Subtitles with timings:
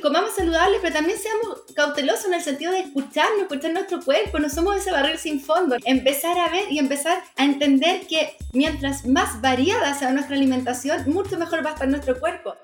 [0.00, 4.48] comamos saludable, pero también seamos cautelosos en el sentido de escucharnos, escuchar nuestro cuerpo, no
[4.48, 5.76] somos ese barril sin fondo.
[5.84, 11.38] Empezar a ver y empezar a entender que mientras más variada sea nuestra alimentación, mucho
[11.38, 12.54] mejor va a estar nuestro cuerpo.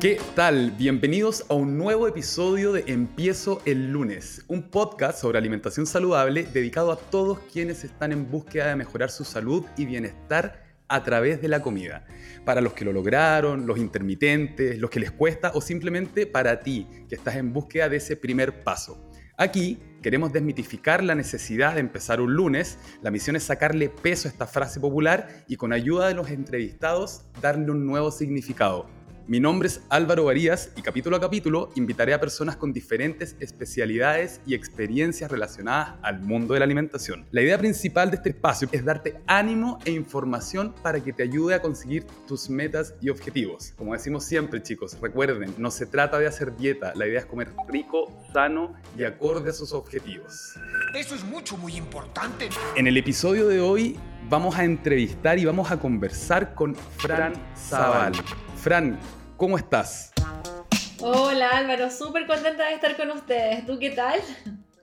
[0.00, 0.70] ¿Qué tal?
[0.78, 6.92] Bienvenidos a un nuevo episodio de Empiezo el lunes, un podcast sobre alimentación saludable dedicado
[6.92, 11.48] a todos quienes están en búsqueda de mejorar su salud y bienestar a través de
[11.48, 12.06] la comida.
[12.44, 16.86] Para los que lo lograron, los intermitentes, los que les cuesta o simplemente para ti
[17.08, 19.04] que estás en búsqueda de ese primer paso.
[19.36, 22.78] Aquí queremos desmitificar la necesidad de empezar un lunes.
[23.02, 27.24] La misión es sacarle peso a esta frase popular y con ayuda de los entrevistados
[27.42, 28.96] darle un nuevo significado
[29.28, 34.40] mi nombre es Álvaro Varías y capítulo a capítulo invitaré a personas con diferentes especialidades
[34.46, 37.26] y experiencias relacionadas al mundo de la alimentación.
[37.30, 41.54] La idea principal de este espacio es darte ánimo e información para que te ayude
[41.54, 43.74] a conseguir tus metas y objetivos.
[43.76, 47.48] Como decimos siempre chicos, recuerden, no se trata de hacer dieta, la idea es comer
[47.68, 50.54] rico, sano y acorde a sus objetivos.
[50.96, 52.48] Eso es mucho, muy importante.
[52.76, 53.94] En el episodio de hoy
[54.30, 58.12] vamos a entrevistar y vamos a conversar con Fran Zaval.
[58.56, 58.98] Fran,
[59.38, 60.10] ¿Cómo estás?
[60.98, 63.64] Hola Álvaro, súper contenta de estar con ustedes.
[63.64, 64.18] ¿Tú qué tal?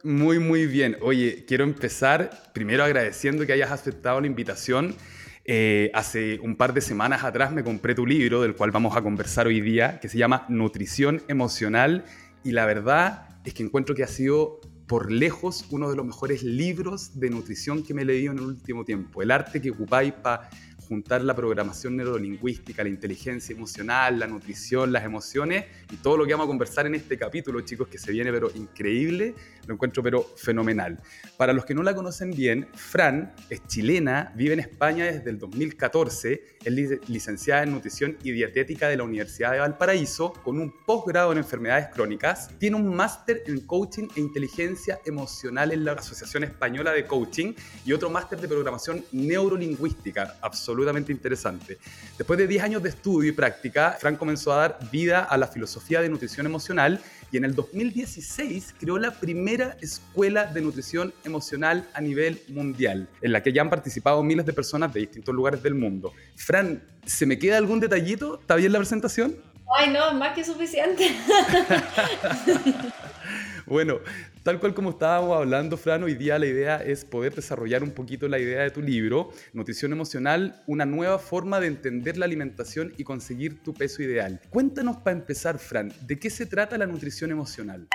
[0.02, 0.95] Muy, muy bien.
[1.02, 4.95] Oye, quiero empezar primero agradeciendo que hayas aceptado la invitación.
[5.44, 9.02] Eh, hace un par de semanas atrás me compré tu libro, del cual vamos a
[9.02, 12.06] conversar hoy día, que se llama Nutrición Emocional.
[12.45, 16.44] Y la verdad es que encuentro que ha sido por lejos uno de los mejores
[16.44, 19.22] libros de nutrición que me he leído en el último tiempo.
[19.22, 20.50] El arte que ocupáis para
[20.88, 26.33] juntar la programación neurolingüística, la inteligencia emocional, la nutrición, las emociones y todo lo que
[26.33, 29.33] vamos a conversar en este capítulo, chicos, que se viene pero increíble,
[29.66, 31.00] lo encuentro pero fenomenal.
[31.38, 35.39] Para los que no la conocen bien, Fran es chilena, vive en España desde el
[35.39, 41.31] 2014, es licenciada en nutrición y dietética de la Universidad de Valparaíso, con un posgrado
[41.31, 46.91] en enfermedades crónicas, tiene un máster en coaching e inteligencia emocional en la Asociación Española
[46.91, 47.53] de Coaching
[47.85, 51.78] y otro máster de programación neurolingüística, absolutamente absolutamente interesante.
[52.18, 55.47] Después de 10 años de estudio y práctica, Frank comenzó a dar vida a la
[55.47, 61.88] filosofía de nutrición emocional y en el 2016 creó la primera escuela de nutrición emocional
[61.94, 65.64] a nivel mundial, en la que ya han participado miles de personas de distintos lugares
[65.64, 66.12] del mundo.
[66.35, 68.40] Fran, ¿se me queda algún detallito?
[68.41, 69.54] ¿Está bien la presentación?
[69.78, 71.08] Ay, no, más que suficiente.
[73.66, 74.00] bueno,
[74.46, 78.28] Tal cual como estábamos hablando, Fran, hoy día la idea es poder desarrollar un poquito
[78.28, 83.03] la idea de tu libro, Nutrición Emocional, una nueva forma de entender la alimentación y
[83.03, 84.40] conseguir tu peso ideal.
[84.52, 87.88] Cuéntanos para empezar, Fran, ¿de qué se trata la nutrición emocional?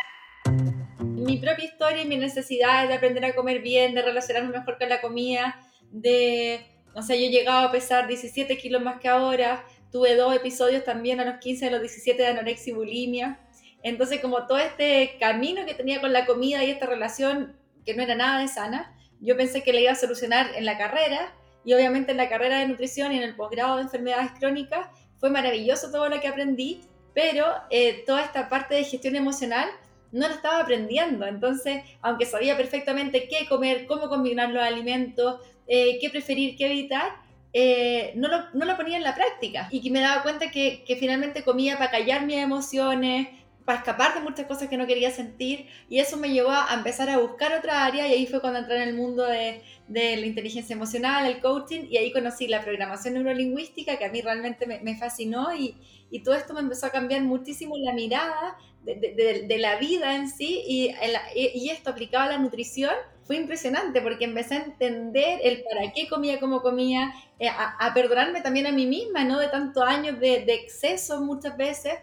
[1.01, 4.89] Mi propia historia y mi necesidad de aprender a comer bien, de relacionarme mejor con
[4.89, 5.61] la comida,
[5.93, 6.67] de,
[6.97, 10.85] no sé, yo he llegado a pesar 17 kilos más que ahora, tuve dos episodios
[10.85, 13.41] también a los 15 a los 17 de anorexia y bulimia
[13.83, 18.03] entonces, como todo este camino que tenía con la comida y esta relación que no
[18.03, 21.35] era nada de sana, yo pensé que la iba a solucionar en la carrera
[21.65, 25.31] y obviamente en la carrera de nutrición y en el posgrado de enfermedades crónicas fue
[25.31, 26.83] maravilloso todo lo que aprendí,
[27.15, 29.69] pero eh, toda esta parte de gestión emocional
[30.13, 31.27] no la estaba aprendiendo.
[31.27, 37.13] Entonces, aunque sabía perfectamente qué comer, cómo combinar los alimentos, eh, qué preferir, qué evitar,
[37.53, 39.69] eh, no, lo, no, lo, ponía en la práctica.
[39.71, 43.29] Y que me daba cuenta que, que finalmente comía para callar mis emociones,
[43.65, 47.09] para escapar de muchas cosas que no quería sentir y eso me llevó a empezar
[47.11, 50.27] a buscar otra área y ahí fue cuando entré en el mundo de, de la
[50.27, 54.81] inteligencia emocional, el coaching y ahí conocí la programación neurolingüística que a mí realmente me,
[54.81, 55.77] me fascinó y,
[56.11, 60.17] y, todo esto me empezó a cambiar muchísimo la mirada de, de, de la vida
[60.17, 60.91] en sí y,
[61.35, 62.95] y esto aplicado a la nutrición
[63.31, 67.95] fue impresionante porque empecé a entender el para qué comía como comía, eh, a, a,
[67.95, 69.39] perdonarme también a mí misma, ¿no?
[69.39, 71.95] De tantos años de, de exceso muchas veces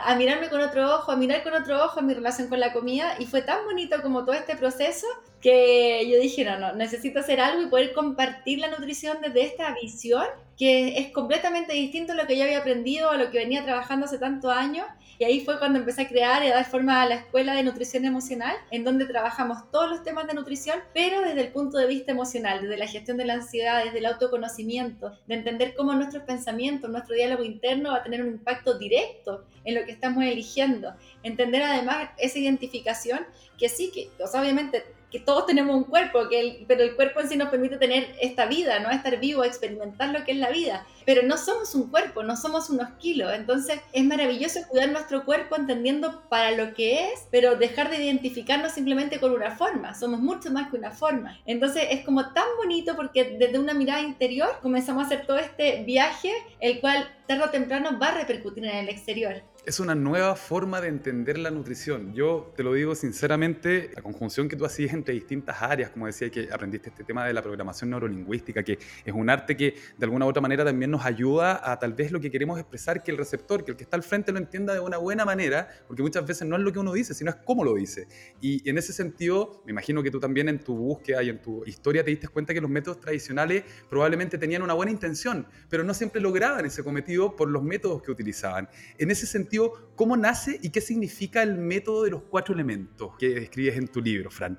[0.00, 3.16] a mirarme con otro ojo, a mirar con otro ojo mi relación con la comida
[3.18, 5.08] y fue tan bonito como todo este proceso
[5.40, 9.74] que yo dije, no, no, necesito hacer algo y poder compartir la nutrición desde esta
[9.82, 10.26] visión
[10.56, 14.06] que es completamente distinto a lo que yo había aprendido, a lo que venía trabajando
[14.06, 14.86] hace tantos años.
[15.18, 17.64] Y ahí fue cuando empecé a crear y a dar forma a la Escuela de
[17.64, 21.88] Nutrición Emocional, en donde trabajamos todos los temas de nutrición, pero desde el punto de
[21.88, 26.22] vista emocional, desde la gestión de la ansiedad, desde el autoconocimiento, de entender cómo nuestros
[26.22, 30.94] pensamientos, nuestro diálogo interno va a tener un impacto directo en lo que estamos eligiendo.
[31.24, 33.26] entender además esa identificación,
[33.58, 37.36] que sí, que obviamente que todos tenemos un cuerpo, que pero el cuerpo en sí
[37.36, 38.90] nos permite tener esta vida, ¿no?
[38.90, 40.86] Estar vivo, experimentar lo que es la vida.
[41.06, 43.32] Pero no somos un cuerpo, no somos unos kilos.
[43.32, 48.72] Entonces es maravilloso cuidar nuestro cuerpo entendiendo para lo que es, pero dejar de identificarnos
[48.72, 49.94] simplemente con una forma.
[49.94, 51.38] Somos mucho más que una forma.
[51.46, 55.84] Entonces es como tan bonito porque desde una mirada interior comenzamos a hacer todo este
[55.84, 60.34] viaje, el cual tarde o temprano va a repercutir en el exterior es una nueva
[60.34, 62.14] forma de entender la nutrición.
[62.14, 66.30] Yo te lo digo sinceramente, la conjunción que tú hacías entre distintas áreas, como decía
[66.30, 70.24] que aprendiste este tema de la programación neurolingüística, que es un arte que de alguna
[70.24, 73.18] u otra manera también nos ayuda a tal vez lo que queremos expresar, que el
[73.18, 76.26] receptor, que el que está al frente lo entienda de una buena manera, porque muchas
[76.26, 78.08] veces no es lo que uno dice, sino es cómo lo dice.
[78.40, 81.62] Y en ese sentido, me imagino que tú también en tu búsqueda y en tu
[81.66, 85.92] historia te diste cuenta que los métodos tradicionales probablemente tenían una buena intención, pero no
[85.92, 88.66] siempre lograban ese cometido por los métodos que utilizaban.
[88.96, 89.57] En ese sentido,
[89.96, 94.00] ¿cómo nace y qué significa el método de los cuatro elementos que describes en tu
[94.00, 94.58] libro, Fran?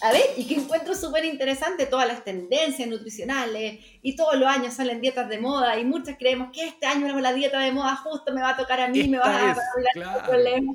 [0.00, 4.74] A ver, y que encuentro súper interesante todas las tendencias nutricionales y todos los años
[4.74, 8.32] salen dietas de moda y muchas creemos que este año la dieta de moda justo
[8.32, 9.56] me va a tocar a mí, me va a hablar
[9.92, 10.24] claro.
[10.28, 10.74] problema.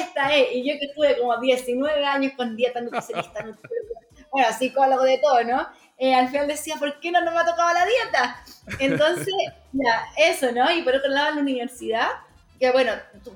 [0.00, 3.44] Esta es, y yo que estuve como 19 años con dieta nutricionista,
[4.32, 5.68] bueno, psicólogo de todo, ¿no?
[5.96, 8.44] Eh, al final decía, ¿por qué no, no me ha tocado la dieta?
[8.80, 9.34] Entonces,
[9.72, 10.70] ya, eso, ¿no?
[10.72, 12.08] Y por otro lado, en la universidad,
[12.58, 12.92] que bueno,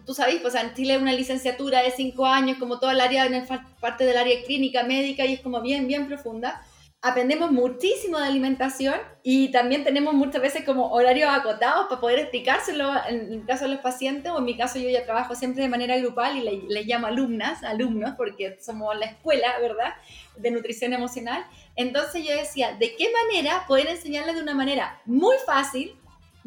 [0.07, 3.47] tú, sabes, pues en Chile una licenciatura de cinco años, como toda el área, en
[3.81, 6.63] parte del área clínica, médica, y es como bien, bien profunda.
[7.01, 12.91] Aprendemos muchísimo de alimentación y también tenemos muchas veces como horarios acotados para poder explicárselo
[13.09, 15.69] en el caso de los pacientes, o en mi caso yo ya trabajo siempre de
[15.69, 19.95] manera grupal y les le llamo alumnas, alumnos, porque somos la escuela, ¿verdad?,
[20.37, 21.45] de nutrición emocional.
[21.77, 25.98] Entonces yo decía, ¿de qué manera poder enseñarles de una manera muy fácil,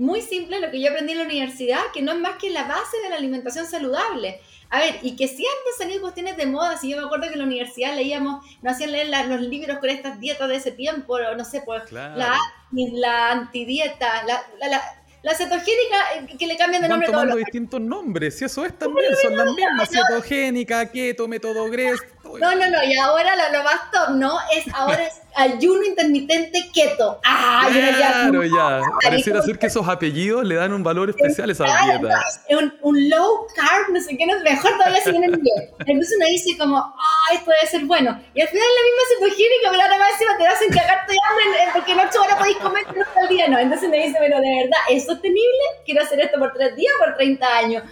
[0.01, 2.63] muy simple lo que yo aprendí en la universidad, que no es más que la
[2.63, 4.41] base de la alimentación saludable.
[4.71, 7.39] A ver, y que siempre salían cuestiones de moda, si yo me acuerdo que en
[7.39, 11.45] la universidad leíamos, nos hacían leer los libros con estas dietas de ese tiempo, no
[11.45, 12.35] sé, pues la,
[12.71, 14.81] la antidieta, la, la,
[15.21, 18.77] la cetogénica, eh, que le cambian de nombre Van tomando distintos nombres, si eso es
[18.77, 22.01] también, son las mismas, cetogénica, keto, método GRES.
[22.23, 24.37] No, no, no, y ahora lo, más top, ¿no?
[24.55, 27.19] Es ahora es ayuno intermitente keto.
[27.25, 28.81] Ah, claro, ya.
[29.03, 32.21] Pareciera ser que esos apellidos le dan un valor especial a esa dieta.
[32.49, 35.69] Un, un, low carb, no sé qué, no, mejor todavía siguen en inglés.
[35.79, 38.19] Entonces uno dice como, ah, esto debe ser bueno.
[38.33, 41.71] Y al final la misma cetogénica, pero ahora más encima te hacen cagarte de hambre
[41.73, 43.59] porque en ocho horas podéis comer no al día, no.
[43.59, 45.63] Entonces me dice, pero de verdad, ¿es sostenible?
[45.85, 47.83] Quiero hacer esto por tres días o por 30 años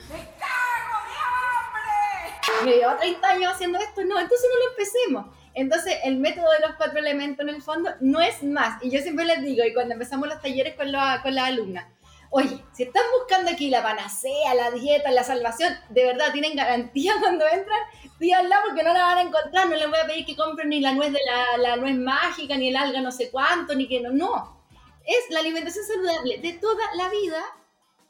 [2.64, 5.36] me llevo 30 años haciendo esto, no, entonces no lo empecemos.
[5.54, 8.82] Entonces, el método de los cuatro elementos en el fondo no es más.
[8.84, 11.86] Y yo siempre les digo, y cuando empezamos los talleres con, la, con las alumnas,
[12.30, 17.14] oye, si están buscando aquí la panacea, la dieta, la salvación, de verdad tienen garantía
[17.20, 17.80] cuando entran,
[18.20, 19.68] díganla porque no la van a encontrar.
[19.68, 22.56] No les voy a pedir que compren ni la nuez de la, la nuez mágica,
[22.56, 24.12] ni el alga no sé cuánto, ni que no.
[24.12, 24.60] No.
[25.06, 27.44] Es la alimentación saludable de toda la vida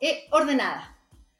[0.02, 0.98] eh, ordenada.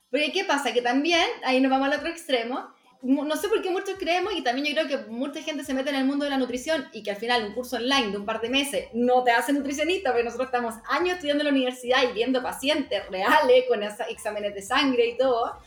[0.10, 0.74] Porque ¿qué pasa?
[0.74, 4.44] Que también, ahí nos vamos al otro extremo, no sé por qué muchos creemos y
[4.44, 7.02] también yo creo que mucha gente se mete en el mundo de la nutrición y
[7.02, 10.10] que al final un curso online de un par de meses no te hace nutricionista,
[10.10, 14.62] porque nosotros estamos años estudiando en la universidad y viendo pacientes reales con exámenes de
[14.62, 15.58] sangre y todo.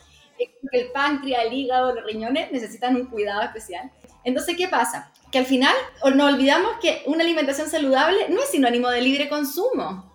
[0.73, 3.90] El páncreas, el hígado, los riñones necesitan un cuidado especial.
[4.25, 5.11] Entonces, ¿qué pasa?
[5.31, 5.75] Que al final
[6.14, 10.12] nos olvidamos que una alimentación saludable no es sinónimo de libre consumo.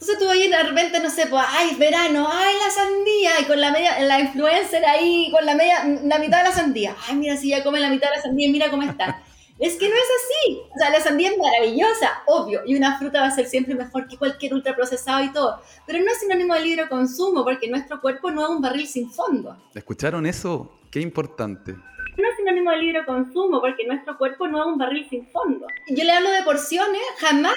[0.00, 3.60] Entonces tú ahí de repente, no sé, pues, ay, verano, ay, la sandía, y con
[3.60, 6.96] la media, la influencer ahí, con la media, la mitad de la sandía.
[7.06, 9.22] Ay, mira, si ya come la mitad de la sandía, mira cómo está.
[9.58, 10.62] Es que no es así.
[10.74, 14.08] O sea, la sandía es maravillosa, obvio, y una fruta va a ser siempre mejor
[14.08, 15.60] que cualquier ultraprocesado y todo.
[15.86, 19.10] Pero no es sinónimo de libre consumo, porque nuestro cuerpo no es un barril sin
[19.10, 19.58] fondo.
[19.74, 20.78] ¿Escucharon eso?
[20.90, 21.76] Qué importante
[22.20, 25.66] no es sinónimo de libre consumo, porque nuestro cuerpo no es un barril sin fondo.
[25.88, 27.56] Yo le hablo de porciones, jamás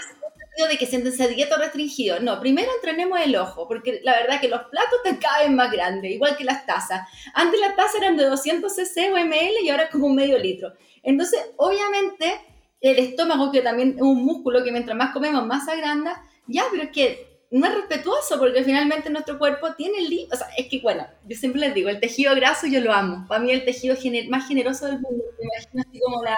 [0.57, 2.19] de que siéntense a dieta restringido.
[2.19, 6.11] No, primero entrenemos el ojo, porque la verdad que los platos te caben más grandes,
[6.11, 7.07] igual que las tazas.
[7.33, 10.37] Antes las tazas eran de 200 cc o ml y ahora es como un medio
[10.37, 10.73] litro.
[11.01, 12.39] Entonces, obviamente,
[12.79, 16.83] el estómago, que también es un músculo que mientras más comemos, más agranda, ya, pero
[16.83, 20.27] es que no es respetuoso porque finalmente nuestro cuerpo tiene el...
[20.31, 23.27] O sea, es que, bueno, yo siempre les digo, el tejido graso yo lo amo.
[23.27, 23.95] Para mí el tejido
[24.27, 25.23] más generoso del mundo.
[25.37, 26.35] Me imagino así como la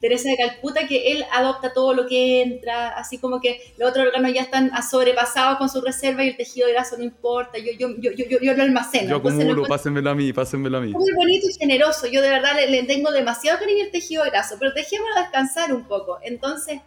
[0.00, 4.06] Teresa de Calcuta, que él adopta todo lo que entra, así como que los otros
[4.06, 7.58] órganos ya están sobrepasados con su reserva y el tejido graso no importa.
[7.58, 9.10] Yo, yo, yo, yo, yo lo almaceno.
[9.10, 10.92] Yo acumulo, pásenmelo a mí, pásenmelo a mí.
[10.92, 12.06] Muy bonito y generoso.
[12.06, 15.84] Yo de verdad le, le tengo demasiado cariño al tejido graso, pero dejémoslo descansar un
[15.84, 16.20] poco.
[16.22, 16.80] Entonces,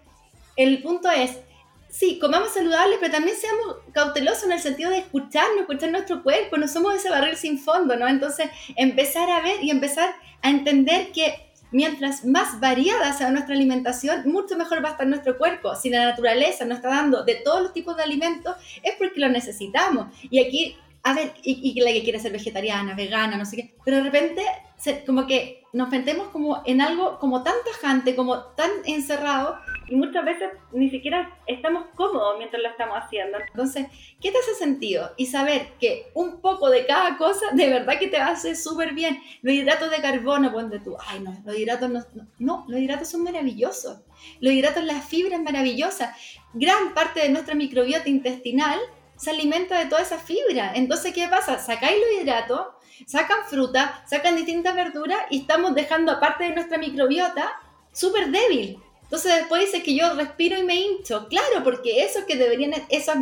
[0.55, 1.37] el punto es
[1.97, 6.57] sí, comamos saludable, pero también seamos cautelosos en el sentido de escucharnos, escuchar nuestro cuerpo,
[6.57, 8.07] no somos ese barril sin fondo, ¿no?
[8.07, 10.13] Entonces, empezar a ver y empezar
[10.43, 11.33] a entender que
[11.71, 15.75] mientras más variada sea nuestra alimentación, mucho mejor va a estar nuestro cuerpo.
[15.75, 19.29] Si la naturaleza nos está dando de todos los tipos de alimentos, es porque lo
[19.29, 20.07] necesitamos.
[20.29, 23.97] Y aquí, a ver, y, la que quiere ser vegetariana, vegana, no sé qué, pero
[23.97, 24.43] de repente
[25.07, 29.57] como que nos metemos como en algo como tan tajante, como tan encerrado,
[29.87, 33.37] y muchas veces ni siquiera estamos cómodos mientras lo estamos haciendo.
[33.39, 33.87] Entonces,
[34.21, 35.11] ¿qué te hace sentido?
[35.17, 39.19] Y saber que un poco de cada cosa de verdad que te hace súper bien.
[39.41, 42.05] Los hidratos de carbono, ponte tú, ay no, los hidratos no,
[42.39, 44.01] no, los hidratos son maravillosos.
[44.39, 46.15] Los hidratos, la fibra es maravillosa.
[46.53, 48.79] Gran parte de nuestra microbiota intestinal
[49.15, 50.73] se alimenta de toda esa fibra.
[50.75, 51.57] Entonces, ¿qué pasa?
[51.59, 52.67] Sacáis los hidratos
[53.05, 57.51] sacan fruta, sacan distintas verduras y estamos dejando aparte de nuestra microbiota
[57.91, 58.79] súper débil.
[59.07, 61.27] Entonces después dice que yo respiro y me hincho.
[61.29, 63.17] Claro, porque eso que deberían, esas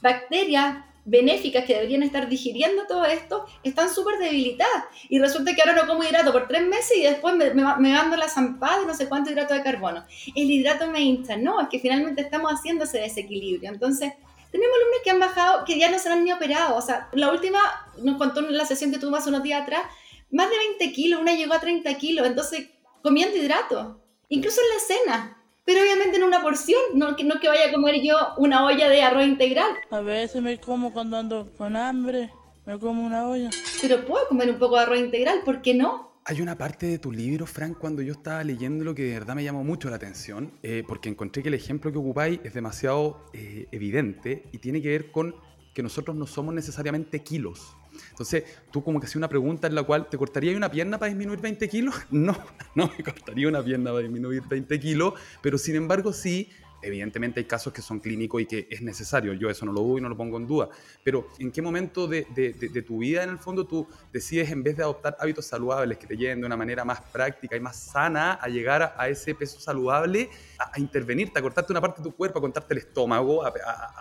[0.00, 4.84] bacterias benéficas que deberían estar digiriendo todo esto, están súper debilitadas.
[5.08, 8.28] Y resulta que ahora no como hidrato por tres meses y después me, mando la
[8.28, 10.04] zampada de no sé cuánto hidrato de carbono.
[10.34, 11.36] El hidrato me hincha.
[11.36, 13.70] No, es que finalmente estamos haciendo ese desequilibrio.
[13.70, 14.12] Entonces,
[14.52, 16.76] tenemos alumnos que han bajado, que ya no se han ni operado.
[16.76, 17.58] O sea, la última,
[17.98, 19.82] nos contó en la sesión que tuvimos hace unos días atrás,
[20.30, 22.68] más de 20 kilos, una llegó a 30 kilos, entonces
[23.02, 23.96] comiendo hidratos,
[24.28, 25.38] incluso en la cena.
[25.64, 29.02] Pero obviamente en una porción, no, no que vaya a comer yo una olla de
[29.02, 29.70] arroz integral.
[29.90, 32.30] A veces me como cuando ando con hambre,
[32.66, 33.50] me como una olla.
[33.80, 36.12] Pero puedo comer un poco de arroz integral, ¿por qué no?
[36.26, 39.34] Hay una parte de tu libro, Frank, cuando yo estaba leyendo lo que de verdad
[39.34, 43.26] me llamó mucho la atención, eh, porque encontré que el ejemplo que ocupáis es demasiado
[43.34, 45.34] eh, evidente y tiene que ver con
[45.74, 47.76] que nosotros no somos necesariamente kilos.
[48.10, 51.08] Entonces, tú como que hacías una pregunta en la cual, ¿te cortaría una pierna para
[51.08, 51.94] disminuir 20 kilos?
[52.10, 52.36] No,
[52.74, 56.48] no me cortaría una pierna para disminuir 20 kilos, pero sin embargo sí
[56.84, 59.98] Evidentemente hay casos que son clínicos y que es necesario, yo eso no lo dudo
[59.98, 60.68] y no lo pongo en duda,
[61.02, 62.24] pero ¿en qué momento de,
[62.86, 66.16] tu vida en el fondo tú decides en vez de adoptar hábitos saludables que te
[66.16, 70.28] lleven de una manera más práctica y más sana a llegar a, ese peso saludable,
[70.58, 73.52] a, intervenirte, a cortarte una parte de tu cuerpo, a cortarte el estómago, a,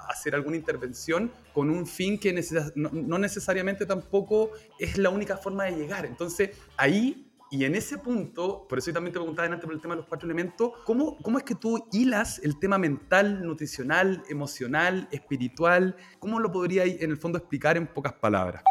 [0.09, 2.33] hacer alguna intervención con un fin que
[2.75, 6.05] no necesariamente tampoco es la única forma de llegar?
[6.05, 9.79] Entonces ahí y en ese punto, por eso yo también te preguntaba antes por el
[9.79, 14.24] tema de los cuatro elementos, ¿cómo, ¿cómo es que tú hilas el tema mental, nutricional,
[14.27, 15.95] emocional, espiritual?
[16.17, 18.63] ¿Cómo lo podrías en el fondo explicar en pocas palabras?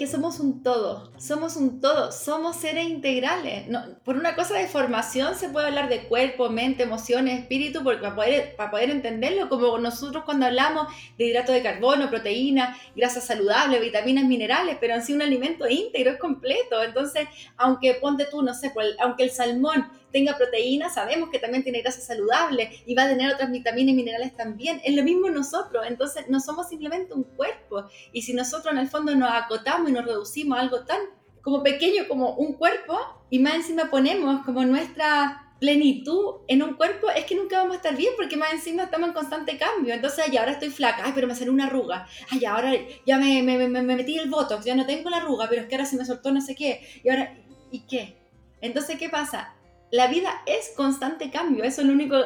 [0.00, 3.66] Que somos un todo, somos un todo, somos seres integrales.
[4.02, 8.14] Por una cosa de formación se puede hablar de cuerpo, mente, emociones, espíritu, porque para
[8.14, 10.86] poder, para poder entenderlo, como nosotros cuando hablamos
[11.18, 16.12] de hidrato de carbono, proteína, grasas saludables, vitaminas, minerales, pero en sí un alimento íntegro,
[16.12, 16.82] es completo.
[16.82, 17.28] Entonces,
[17.58, 22.00] aunque ponte tú, no sé, aunque el salmón tenga proteínas, sabemos que también tiene grasa
[22.00, 24.80] saludable y va a tener otras vitaminas y minerales también.
[24.82, 27.84] Es lo mismo nosotros, entonces no somos simplemente un cuerpo.
[28.12, 31.00] Y si nosotros en el fondo nos acotamos y nos reducimos a algo tan
[31.42, 32.98] como pequeño como un cuerpo
[33.30, 37.76] y más encima ponemos como nuestra plenitud en un cuerpo, es que nunca vamos a
[37.76, 39.92] estar bien porque más encima estamos en constante cambio.
[39.92, 42.06] Entonces, ay, ahora estoy flaca, ay, pero me salió una arruga.
[42.30, 42.72] Ay, ahora
[43.06, 45.68] ya me, me, me, me metí el botox, ya no tengo la arruga, pero es
[45.68, 46.80] que ahora se me soltó no sé qué.
[47.04, 47.36] Y ahora,
[47.70, 48.16] ¿y qué?
[48.62, 49.54] Entonces, ¿qué pasa?
[49.90, 52.16] la vida es constante cambio, eso es lo único,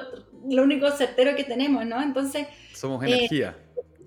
[0.49, 2.01] lo único certero que tenemos, ¿no?
[2.03, 2.47] Entonces...
[2.75, 3.57] Somos eh, energía.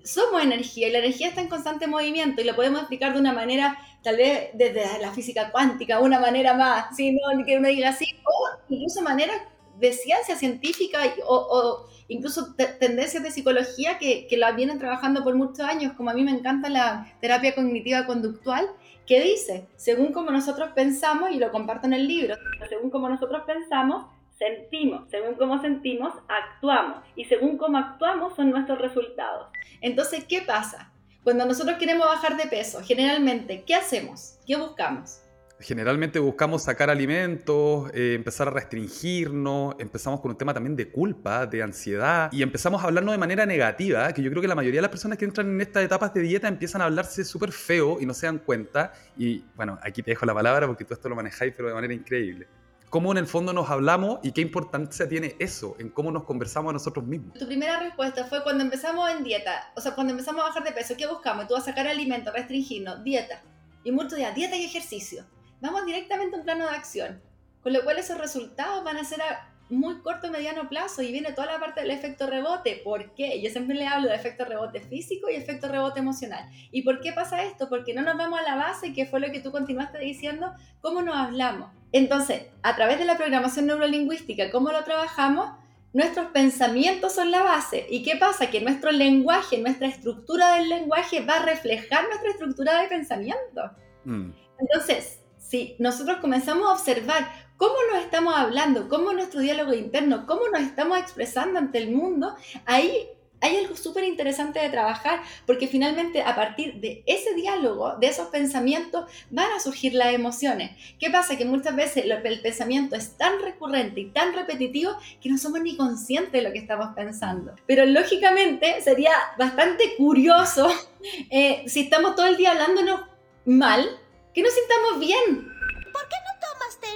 [0.08, 3.32] Somos energía y la energía está en constante movimiento y lo podemos explicar de una
[3.32, 7.90] manera, tal vez desde la física cuántica, una manera más, si no que uno diga
[7.90, 9.34] así, o incluso manera
[9.78, 15.60] de ciencia científica o, incluso tendencias de psicología que, que la vienen trabajando por muchos
[15.60, 18.68] años, como a mí me encanta la terapia cognitiva conductual,
[19.08, 22.34] ¿Qué dice, según como nosotros pensamos, y lo comparto en el libro,
[22.68, 24.04] según como nosotros pensamos,
[24.38, 29.48] sentimos, según como sentimos, actuamos, y según cómo actuamos son nuestros resultados.
[29.80, 30.92] Entonces, ¿qué pasa?
[31.24, 34.38] Cuando nosotros queremos bajar de peso, generalmente, ¿qué hacemos?
[34.46, 35.22] ¿Qué buscamos?
[35.60, 41.46] generalmente buscamos sacar alimentos, eh, empezar a restringirnos, empezamos con un tema también de culpa,
[41.46, 44.78] de ansiedad, y empezamos a hablarnos de manera negativa, que yo creo que la mayoría
[44.78, 47.98] de las personas que entran en estas etapas de dieta empiezan a hablarse súper feo
[48.00, 48.92] y no se dan cuenta.
[49.16, 51.92] Y bueno, aquí te dejo la palabra porque tú esto lo manejáis, pero de manera
[51.92, 52.46] increíble.
[52.90, 56.70] ¿Cómo en el fondo nos hablamos y qué importancia tiene eso en cómo nos conversamos
[56.70, 57.38] a nosotros mismos?
[57.38, 60.72] Tu primera respuesta fue cuando empezamos en dieta, o sea, cuando empezamos a bajar de
[60.72, 61.46] peso, ¿qué buscamos?
[61.46, 63.42] Tú vas a sacar alimentos, restringirnos, dieta.
[63.84, 65.26] Y mucho ya, dieta y ejercicio
[65.60, 67.22] vamos directamente a un plano de acción,
[67.62, 71.12] con lo cual esos resultados van a ser a muy corto y mediano plazo y
[71.12, 72.80] viene toda la parte del efecto rebote.
[72.82, 73.40] ¿Por qué?
[73.42, 76.48] Yo siempre le hablo de efecto rebote físico y efecto rebote emocional.
[76.70, 77.68] ¿Y por qué pasa esto?
[77.68, 81.02] Porque no nos vamos a la base, que fue lo que tú continuaste diciendo, cómo
[81.02, 81.70] nos hablamos.
[81.92, 85.50] Entonces, a través de la programación neurolingüística, cómo lo trabajamos,
[85.92, 87.86] nuestros pensamientos son la base.
[87.88, 88.50] ¿Y qué pasa?
[88.50, 93.70] Que nuestro lenguaje, nuestra estructura del lenguaje va a reflejar nuestra estructura de pensamiento.
[94.04, 94.30] Mm.
[94.58, 100.48] Entonces, si nosotros comenzamos a observar cómo nos estamos hablando, cómo nuestro diálogo interno, cómo
[100.48, 102.34] nos estamos expresando ante el mundo,
[102.64, 103.08] ahí
[103.40, 108.28] hay algo súper interesante de trabajar, porque finalmente a partir de ese diálogo, de esos
[108.28, 110.72] pensamientos, van a surgir las emociones.
[110.98, 111.36] ¿Qué pasa?
[111.36, 115.76] Que muchas veces el pensamiento es tan recurrente y tan repetitivo que no somos ni
[115.76, 117.54] conscientes de lo que estamos pensando.
[117.66, 120.68] Pero lógicamente sería bastante curioso
[121.30, 123.02] eh, si estamos todo el día hablándonos
[123.44, 123.88] mal,
[124.34, 125.57] que nos sintamos bien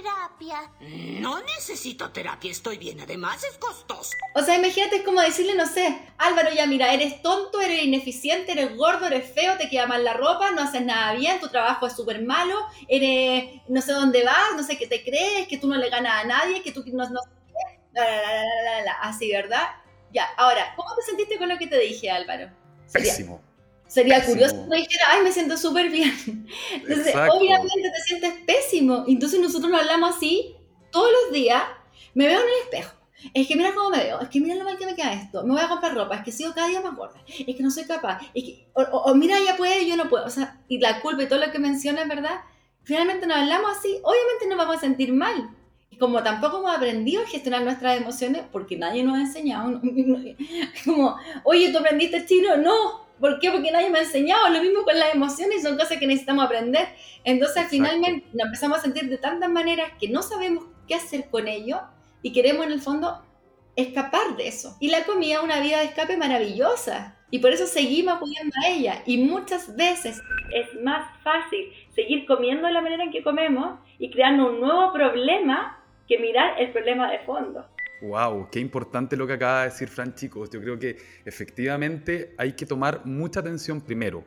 [0.02, 0.70] terapia?
[1.20, 3.00] No necesito terapia, estoy bien.
[3.00, 4.16] Además, es costoso.
[4.34, 8.52] O sea, imagínate, es como decirle, no sé, Álvaro, ya mira, eres tonto, eres ineficiente,
[8.52, 11.86] eres gordo, eres feo, te queda mal la ropa, no haces nada bien, tu trabajo
[11.86, 12.56] es súper malo,
[12.88, 16.24] eres, no sé dónde vas, no sé qué te crees, que tú no le ganas
[16.24, 17.20] a nadie, que tú no, no
[17.92, 19.68] la, así, ¿verdad?
[20.12, 22.50] Ya, ahora, ¿cómo te sentiste con lo que te dije, Álvaro?
[22.92, 23.40] Pésimo.
[23.86, 24.32] Sería Pésimo.
[24.34, 26.12] curioso que me dijera, ay, me siento súper bien.
[26.72, 27.34] Entonces, Exacto.
[27.36, 29.04] obviamente te sientes pésimo.
[29.06, 30.54] Entonces nosotros nos hablamos así
[30.90, 31.62] todos los días.
[32.14, 32.94] Me veo en el espejo.
[33.34, 34.20] Es que mira cómo me veo.
[34.20, 35.44] Es que mira lo mal que me queda esto.
[35.44, 36.16] Me voy a comprar ropa.
[36.16, 37.22] Es que sigo cada día más gorda.
[37.28, 38.20] Es que no soy capaz.
[38.34, 40.24] Es que, o, o- o mira, ella puede y yo no puedo.
[40.26, 42.40] O sea, y la culpa y todo lo que mencionas, ¿verdad?
[42.84, 43.96] Finalmente nos hablamos así.
[44.02, 45.50] Obviamente nos vamos a sentir mal.
[45.90, 49.80] Y como tampoco hemos aprendido a gestionar nuestras emociones, porque nadie nos ha enseñado.
[50.84, 52.56] como, oye, ¿tú aprendiste chino?
[52.56, 53.02] No.
[53.22, 53.52] ¿Por qué?
[53.52, 54.48] Porque nadie me ha enseñado.
[54.48, 56.88] Lo mismo con las emociones, son cosas que necesitamos aprender.
[57.22, 61.46] Entonces, finalmente, nos empezamos a sentir de tantas maneras que no sabemos qué hacer con
[61.46, 61.82] ello
[62.20, 63.22] y queremos, en el fondo,
[63.76, 64.76] escapar de eso.
[64.80, 67.16] Y la comida es una vía de escape maravillosa.
[67.30, 69.02] Y por eso seguimos acudiendo a ella.
[69.06, 70.20] Y muchas veces
[70.52, 74.92] es más fácil seguir comiendo de la manera en que comemos y creando un nuevo
[74.92, 77.64] problema que mirar el problema de fondo.
[78.02, 80.50] Wow, qué importante lo que acaba de decir Fran, chicos.
[80.50, 84.24] Yo creo que efectivamente hay que tomar mucha atención primero.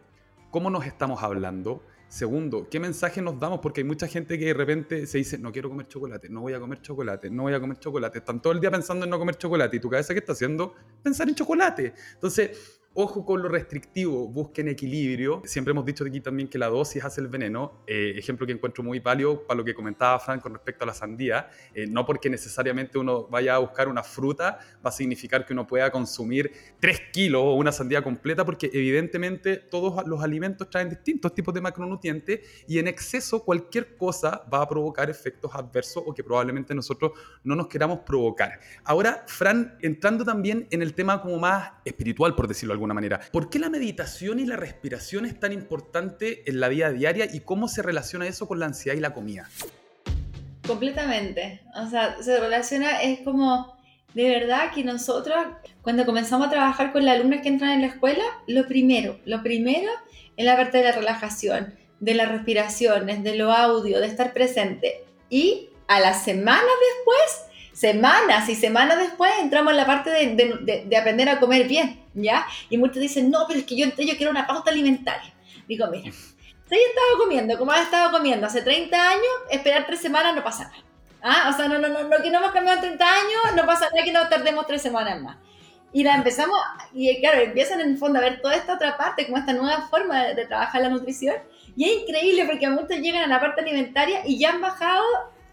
[0.50, 1.84] ¿Cómo nos estamos hablando?
[2.08, 3.60] Segundo, ¿qué mensaje nos damos?
[3.60, 6.54] Porque hay mucha gente que de repente se dice, no quiero comer chocolate, no voy
[6.54, 8.20] a comer chocolate, no voy a comer chocolate.
[8.20, 10.74] Están todo el día pensando en no comer chocolate y tu cabeza, ¿qué está haciendo?
[11.04, 11.94] Pensar en chocolate.
[12.14, 15.42] Entonces, ojo con lo restrictivo, busquen equilibrio.
[15.46, 17.84] Siempre hemos dicho aquí también que la dosis hace el veneno.
[17.86, 20.94] Eh, ejemplo que encuentro muy válido para lo que comentaba Fran con respecto a la
[20.94, 21.50] sandía.
[21.74, 25.68] Eh, no porque necesariamente uno vaya a buscar una fruta va a significar que uno
[25.68, 31.34] pueda consumir 3 kilos o una sandía completa, porque evidentemente todos los alimentos traen distintos
[31.34, 36.24] tipos de macronutrientes y en exceso cualquier cosa va a provocar efectos adversos o que
[36.24, 37.12] probablemente nosotros
[37.44, 38.60] no nos queramos provocar.
[38.84, 43.50] Ahora, Fran, entrando también en el tema como más espiritual, por decirlo de manera, ¿por
[43.50, 47.68] qué la meditación y la respiración es tan importante en la vida diaria y cómo
[47.68, 49.50] se relaciona eso con la ansiedad y la comida?
[50.68, 51.62] Completamente.
[51.76, 53.76] O sea, se relaciona, es como
[54.14, 55.36] de verdad que nosotros,
[55.82, 59.44] cuando comenzamos a trabajar con las alumnas que entran en la escuela, lo primero, lo
[59.44, 59.92] primero
[60.38, 65.04] es la parte de la relajación, de las respiraciones, de lo audio, de estar presente.
[65.30, 66.64] Y a las semanas
[66.96, 71.40] después, semanas y semanas después, entramos en la parte de, de- de- de aprender a
[71.40, 72.48] comer bien, ¿ya?
[72.70, 75.34] Y muchos dicen, no, pero es que yo, yo quiero una pauta alimentaria.
[75.68, 80.00] Digo, mira, si he estado comiendo como has estado comiendo hace 30 años, esperar tres
[80.02, 80.84] semanas no pasa nada.
[81.22, 81.50] ¿Ah?
[81.54, 83.90] O sea, no, no, no, no, que no hemos cambiado en 30 años, no pasa
[83.92, 85.38] nada que nos tardemos tres semanas más.
[85.92, 86.58] Y la empezamos,
[86.94, 89.88] y claro, empiezan en el fondo a ver toda esta otra parte, como esta nueva
[89.88, 91.36] forma de, de trabajar la nutrición.
[91.78, 95.04] Y es increíble porque muchos llegan a la parte alimentaria y ya han bajado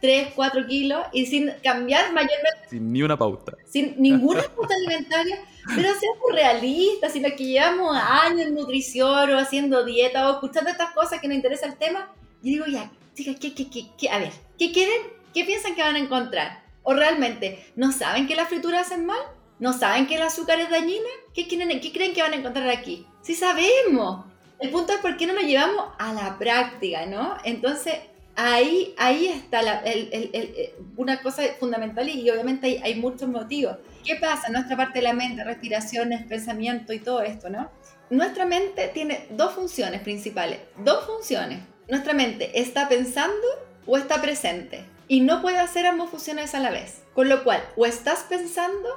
[0.01, 3.53] 3, 4 kilos y sin cambiar mayormente Sin ni una pauta.
[3.67, 9.39] sin ninguna pauta alimentaria, pero seamos realistas, si los que llevamos años en nutrición o
[9.39, 13.37] haciendo dieta o escuchando estas cosas que nos interesa el tema, yo digo, ya, chicas,
[13.41, 14.09] ¿qué, qué, qué, qué?
[14.11, 15.01] a ver, ¿qué quieren?
[15.33, 16.63] ¿Qué piensan que van a encontrar?
[16.83, 19.21] ¿O realmente no saben que las frituras hacen mal?
[19.61, 21.09] ¿No saben que el azúcar es dañina?
[21.33, 23.07] ¿Qué, quieren, ¿Qué creen que van a encontrar aquí?
[23.23, 24.25] Sí sabemos.
[24.59, 27.37] El punto es por qué no lo llevamos a la práctica, ¿no?
[27.45, 27.95] Entonces,
[28.35, 32.95] ahí, ahí está la- el- el- el- eh, una cosa fundamental y, obviamente hay, hay
[32.97, 33.77] muchos motivos.
[34.05, 37.71] ¿Qué pasa nuestra parte de la mente, respiraciones, pensamiento y todo esto, no?
[38.11, 41.61] Nuestra mente tiene dos funciones principales, dos funciones.
[41.89, 43.47] Nuestra mente está pensando
[43.87, 47.03] o está presente y no puede hacer ambas funciones a la vez.
[47.15, 48.89] Con lo cual, o estás pensando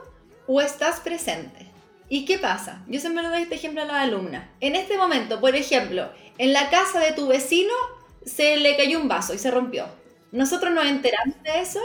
[0.48, 1.68] o estás presente.
[2.10, 2.84] ¿Y qué pasa?
[2.88, 4.48] Yo siempre le doy este ejemplo a las alumnas.
[4.60, 7.74] En este momento, por ejemplo, en la casa de tu vecino
[8.26, 9.88] se le cayó un vaso y se rompió.
[10.32, 11.80] ¿Nosotros nos enteramos de eso?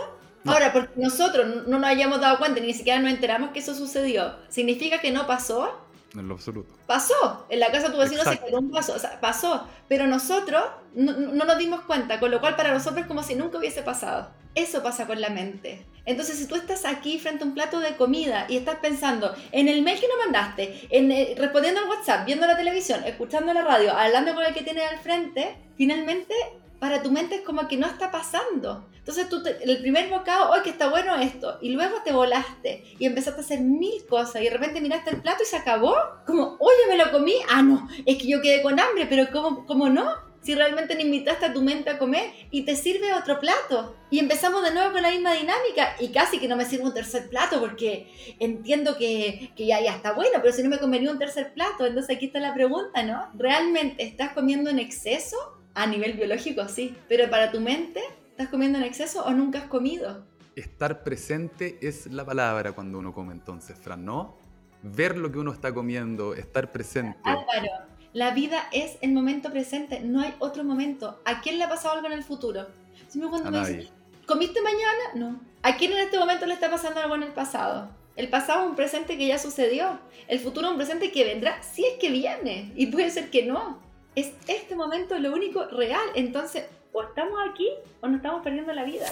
[0.44, 0.52] No.
[0.52, 4.36] Ahora, porque nosotros no nos hayamos dado cuenta, ni siquiera nos enteramos que eso sucedió,
[4.48, 5.70] ¿significa que no pasó?
[6.14, 6.74] En lo absoluto.
[6.86, 7.46] Pasó.
[7.48, 8.40] En la casa de tu vecino Exacto.
[8.40, 9.68] se cayó un vaso, o sea, pasó.
[9.86, 10.62] Pero nosotros
[10.94, 13.82] no, no nos dimos cuenta, con lo cual para nosotros es como si nunca hubiese
[13.82, 14.30] pasado.
[14.54, 15.86] Eso pasa con la mente.
[16.06, 19.68] Entonces, si tú estás aquí frente a un plato de comida y estás pensando en
[19.68, 23.62] el mail que no mandaste, en, eh, respondiendo al WhatsApp, viendo la televisión, escuchando la
[23.62, 26.34] radio, hablando con el que tienes al frente, finalmente
[26.80, 28.88] para tu mente es como que no está pasando.
[28.96, 31.58] Entonces tú el primer bocado, ¡ay, que está bueno esto!
[31.60, 35.20] Y luego te volaste y empezaste a hacer mil cosas y de repente miraste el
[35.20, 35.94] plato y se acabó.
[36.26, 37.34] Como, oye, me lo comí.
[37.48, 40.30] Ah, no, es que yo quedé con hambre, pero ¿cómo, cómo no?
[40.42, 43.94] si realmente le invitaste a tu mente a comer y te sirve otro plato.
[44.10, 46.94] Y empezamos de nuevo con la misma dinámica y casi que no me sirve un
[46.94, 51.10] tercer plato porque entiendo que, que ya, ya está bueno, pero si no me comería
[51.10, 53.28] un tercer plato, entonces aquí está la pregunta, ¿no?
[53.34, 55.59] ¿Realmente estás comiendo en exceso?
[55.74, 59.64] A nivel biológico, sí, pero para tu mente, ¿estás comiendo en exceso o nunca has
[59.66, 60.24] comido?
[60.56, 64.36] Estar presente es la palabra cuando uno come entonces, Fran, ¿no?
[64.82, 67.18] Ver lo que uno está comiendo, estar presente.
[67.22, 67.68] Álvaro,
[68.12, 71.20] la vida es el momento presente, no hay otro momento.
[71.24, 72.66] ¿A quién le ha pasado algo en el futuro?
[73.06, 73.88] Si me cuando me dicen,
[74.26, 75.02] ¿comiste mañana?
[75.14, 75.40] No.
[75.62, 77.90] ¿A quién en este momento le está pasando algo en el pasado?
[78.16, 80.00] El pasado es un presente que ya sucedió.
[80.26, 82.72] El futuro es un presente que vendrá si es que viene.
[82.74, 83.80] Y puede ser que no.
[84.14, 86.08] Es este momento lo único real.
[86.14, 87.68] Entonces, o estamos aquí
[88.00, 89.06] o nos estamos perdiendo la vida.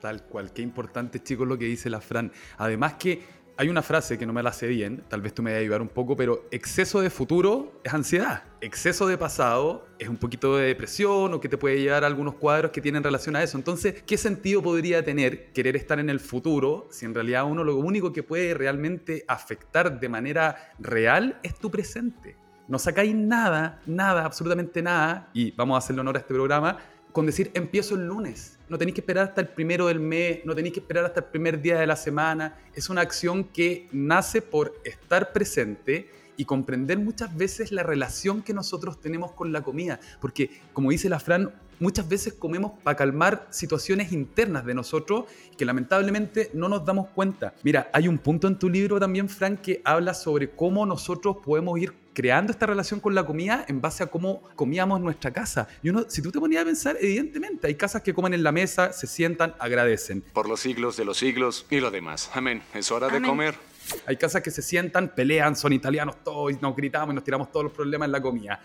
[0.00, 0.52] Tal cual.
[0.52, 2.32] Qué importante, chicos, lo que dice la Fran.
[2.58, 3.22] Además que
[3.56, 5.64] hay una frase que no me la sé bien, tal vez tú me vayas a
[5.64, 8.44] ayudar un poco, pero exceso de futuro es ansiedad.
[8.62, 12.36] Exceso de pasado es un poquito de depresión o que te puede llevar a algunos
[12.36, 13.58] cuadros que tienen relación a eso.
[13.58, 17.76] Entonces, ¿qué sentido podría tener querer estar en el futuro si en realidad uno lo
[17.76, 22.36] único que puede realmente afectar de manera real es tu presente?
[22.70, 26.78] No sacáis nada, nada, absolutamente nada, y vamos a hacerle honor a este programa,
[27.10, 28.60] con decir empiezo el lunes.
[28.68, 31.26] No tenéis que esperar hasta el primero del mes, no tenéis que esperar hasta el
[31.26, 32.60] primer día de la semana.
[32.72, 38.54] Es una acción que nace por estar presente y comprender muchas veces la relación que
[38.54, 39.98] nosotros tenemos con la comida.
[40.20, 45.24] Porque, como dice la Fran, muchas veces comemos para calmar situaciones internas de nosotros
[45.58, 47.52] que lamentablemente no nos damos cuenta.
[47.64, 51.76] Mira, hay un punto en tu libro también, Fran, que habla sobre cómo nosotros podemos
[51.80, 55.68] ir creando esta relación con la comida en base a cómo comíamos nuestra casa.
[55.82, 58.52] Y uno, si tú te ponías a pensar, evidentemente hay casas que comen en la
[58.52, 60.22] mesa, se sientan, agradecen.
[60.32, 62.30] Por los siglos de los siglos y lo demás.
[62.34, 62.62] Amén.
[62.74, 63.54] Es hora de comer.
[64.06, 67.50] Hay casas que se sientan, pelean, son italianos todos, y nos gritamos y nos tiramos
[67.50, 68.60] todos los problemas en la comida.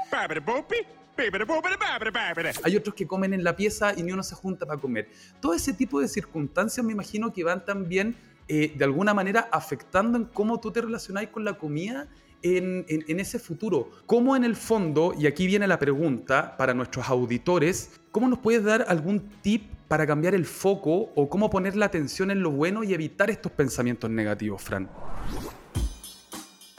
[2.63, 5.09] Hay otros que comen en la pieza y ni uno se junta para comer.
[5.39, 8.15] Todo ese tipo de circunstancias me imagino que van también
[8.47, 12.07] eh, de alguna manera afectando en cómo tú te relacionáis con la comida
[12.41, 13.89] en, en, ese futuro.
[14.05, 18.63] ¿Cómo en el fondo, y aquí viene la pregunta para nuestros auditores, ¿cómo nos puedes
[18.63, 22.83] dar algún tip para cambiar el foco o cómo poner la atención en lo bueno
[22.83, 24.89] y evitar estos pensamientos negativos, Fran?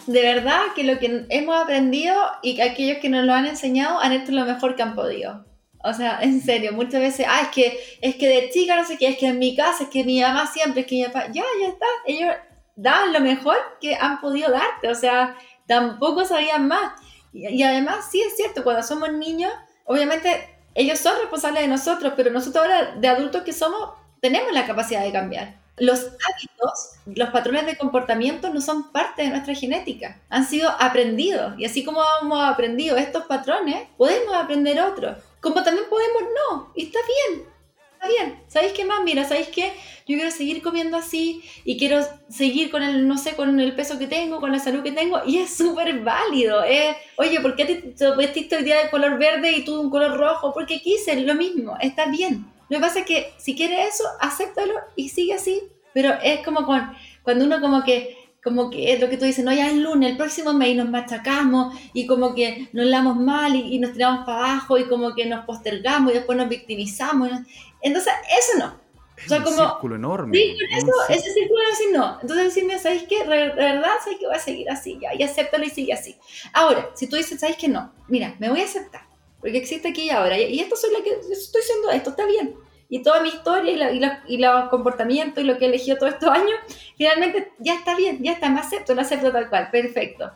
[0.06, 4.00] de verdad que lo que hemos aprendido y que aquellos que nos lo han enseñado
[4.00, 5.44] han hecho lo mejor que han podido.
[5.82, 8.96] O sea, en serio, muchas veces, ah, es que, es que de chica no sé
[8.98, 11.26] qué, es que en mi casa, es que mi mamá siempre, es que mi papá,
[11.26, 12.32] ya, ya está, ellos
[12.76, 15.36] dan lo mejor que han podido darte, o sea,
[15.66, 16.92] tampoco sabían más.
[17.32, 19.52] Y, y además, sí es cierto, cuando somos niños,
[19.84, 24.66] obviamente ellos son responsables de nosotros, pero nosotros ahora de adultos que somos, tenemos la
[24.66, 25.56] capacidad de cambiar.
[25.78, 31.54] Los hábitos, los patrones de comportamiento no son parte de nuestra genética, han sido aprendidos.
[31.58, 35.16] Y así como hemos aprendido estos patrones, podemos aprender otros.
[35.40, 37.46] Como también podemos no, y está bien,
[37.94, 38.44] está bien.
[38.48, 39.02] ¿Sabéis qué más?
[39.02, 39.72] Mira, ¿sabéis qué?
[40.08, 43.98] Yo quiero seguir comiendo así y quiero seguir con el, no sé, con el peso
[43.98, 46.62] que tengo, con la salud que tengo, y es súper válido.
[46.62, 50.16] Eh, oye, ¿por qué te vestiste hoy día de color verde y tú un color
[50.16, 50.54] rojo?
[50.54, 52.46] Porque quise lo mismo, está bien.
[52.68, 55.60] Lo que pasa es que si quieres eso, acéptalo y sigue así.
[55.92, 56.92] Pero es como con,
[57.22, 60.10] cuando uno como que, como que es lo que tú dices, no, ya el lunes,
[60.10, 64.38] el próximo mes nos machacamos y como que nos lamos mal y, nos tiramos para
[64.38, 67.30] abajo y como que nos postergamos y después nos victimizamos.
[67.82, 68.85] Entonces, eso no.
[69.16, 70.36] Es un círculo enorme.
[70.36, 72.18] Sí, eso, ese círculo así no.
[72.20, 73.24] Entonces decirme, ¿sabéis qué?
[73.24, 74.98] De verdad, ¿sabéis que voy a seguir así?
[75.00, 76.16] Ya, y acéptalo y sigue así.
[76.52, 77.92] Ahora, si tú dices, ¿sabéis que no?
[78.08, 79.06] Mira, me voy a aceptar
[79.46, 82.56] porque existe aquí y ahora, y esto soy la que estoy siendo esto, está bien.
[82.88, 86.14] Y toda mi historia y, la, y, los comportamientos y lo que he elegido todos
[86.14, 86.54] estos años,
[86.96, 90.32] finalmente ya está bien, ya está, me acepto, lo acepto tal cual, perfecto.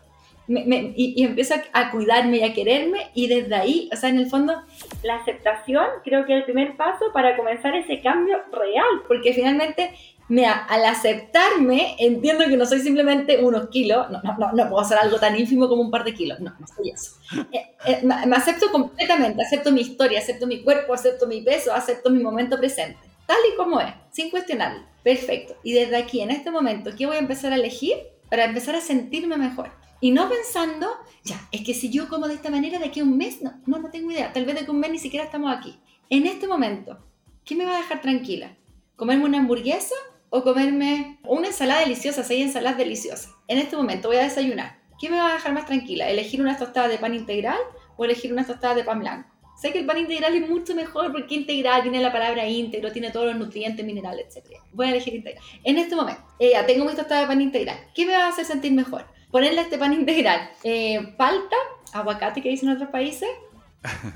[0.50, 4.26] Y, y, empiezo a, cuidarme y a quererme y desde ahí, o sea, en el
[4.26, 4.54] fondo,
[5.02, 9.90] la aceptación creo que es el primer paso para comenzar ese cambio real, porque finalmente
[10.30, 14.96] Mira, al aceptarme, entiendo que no soy simplemente unos kilos, no, no, no, puedo hacer
[14.96, 17.16] algo tan ínfimo como un par de kilos, no, no soy eso.
[17.52, 22.10] Eh, eh, me acepto completamente, acepto mi historia, acepto mi cuerpo, acepto mi peso, acepto
[22.10, 24.84] mi momento presente, tal y como es, sin cuestionarlo.
[25.02, 25.56] Perfecto.
[25.64, 27.96] Y desde aquí, en este momento, ¿qué voy a empezar a elegir
[28.28, 29.70] para empezar a sentirme mejor?
[30.00, 30.88] Y no pensando,
[31.22, 33.60] ya, es que si yo como de esta manera de aquí a un mes, no,
[33.66, 35.78] no, no tengo idea, tal vez de que un mes ni siquiera estamos aquí.
[36.08, 36.98] En este momento,
[37.44, 38.56] ¿qué me va a dejar tranquila?
[38.96, 39.94] ¿Comerme una hamburguesa
[40.30, 42.24] o comerme una ensalada deliciosa?
[42.28, 43.34] Hay ensaladas deliciosas.
[43.46, 44.80] En este momento voy a desayunar.
[44.98, 46.08] ¿Qué me va a dejar más tranquila?
[46.08, 47.58] ¿Elegir unas tostadas de pan integral
[47.96, 49.28] o elegir unas tostadas de pan blanco?
[49.60, 53.10] Sé que el pan integral es mucho mejor porque integral tiene la palabra íntegro, tiene
[53.10, 54.56] todos los nutrientes, minerales, etc.
[54.72, 55.44] Voy a elegir integral.
[55.64, 57.78] En este momento, eh, ya tengo mis tostadas de pan integral.
[57.94, 59.04] ¿Qué me va a hacer sentir mejor?
[59.30, 61.56] Ponerle este pan integral eh, palta,
[61.92, 63.28] aguacate que dicen en otros países,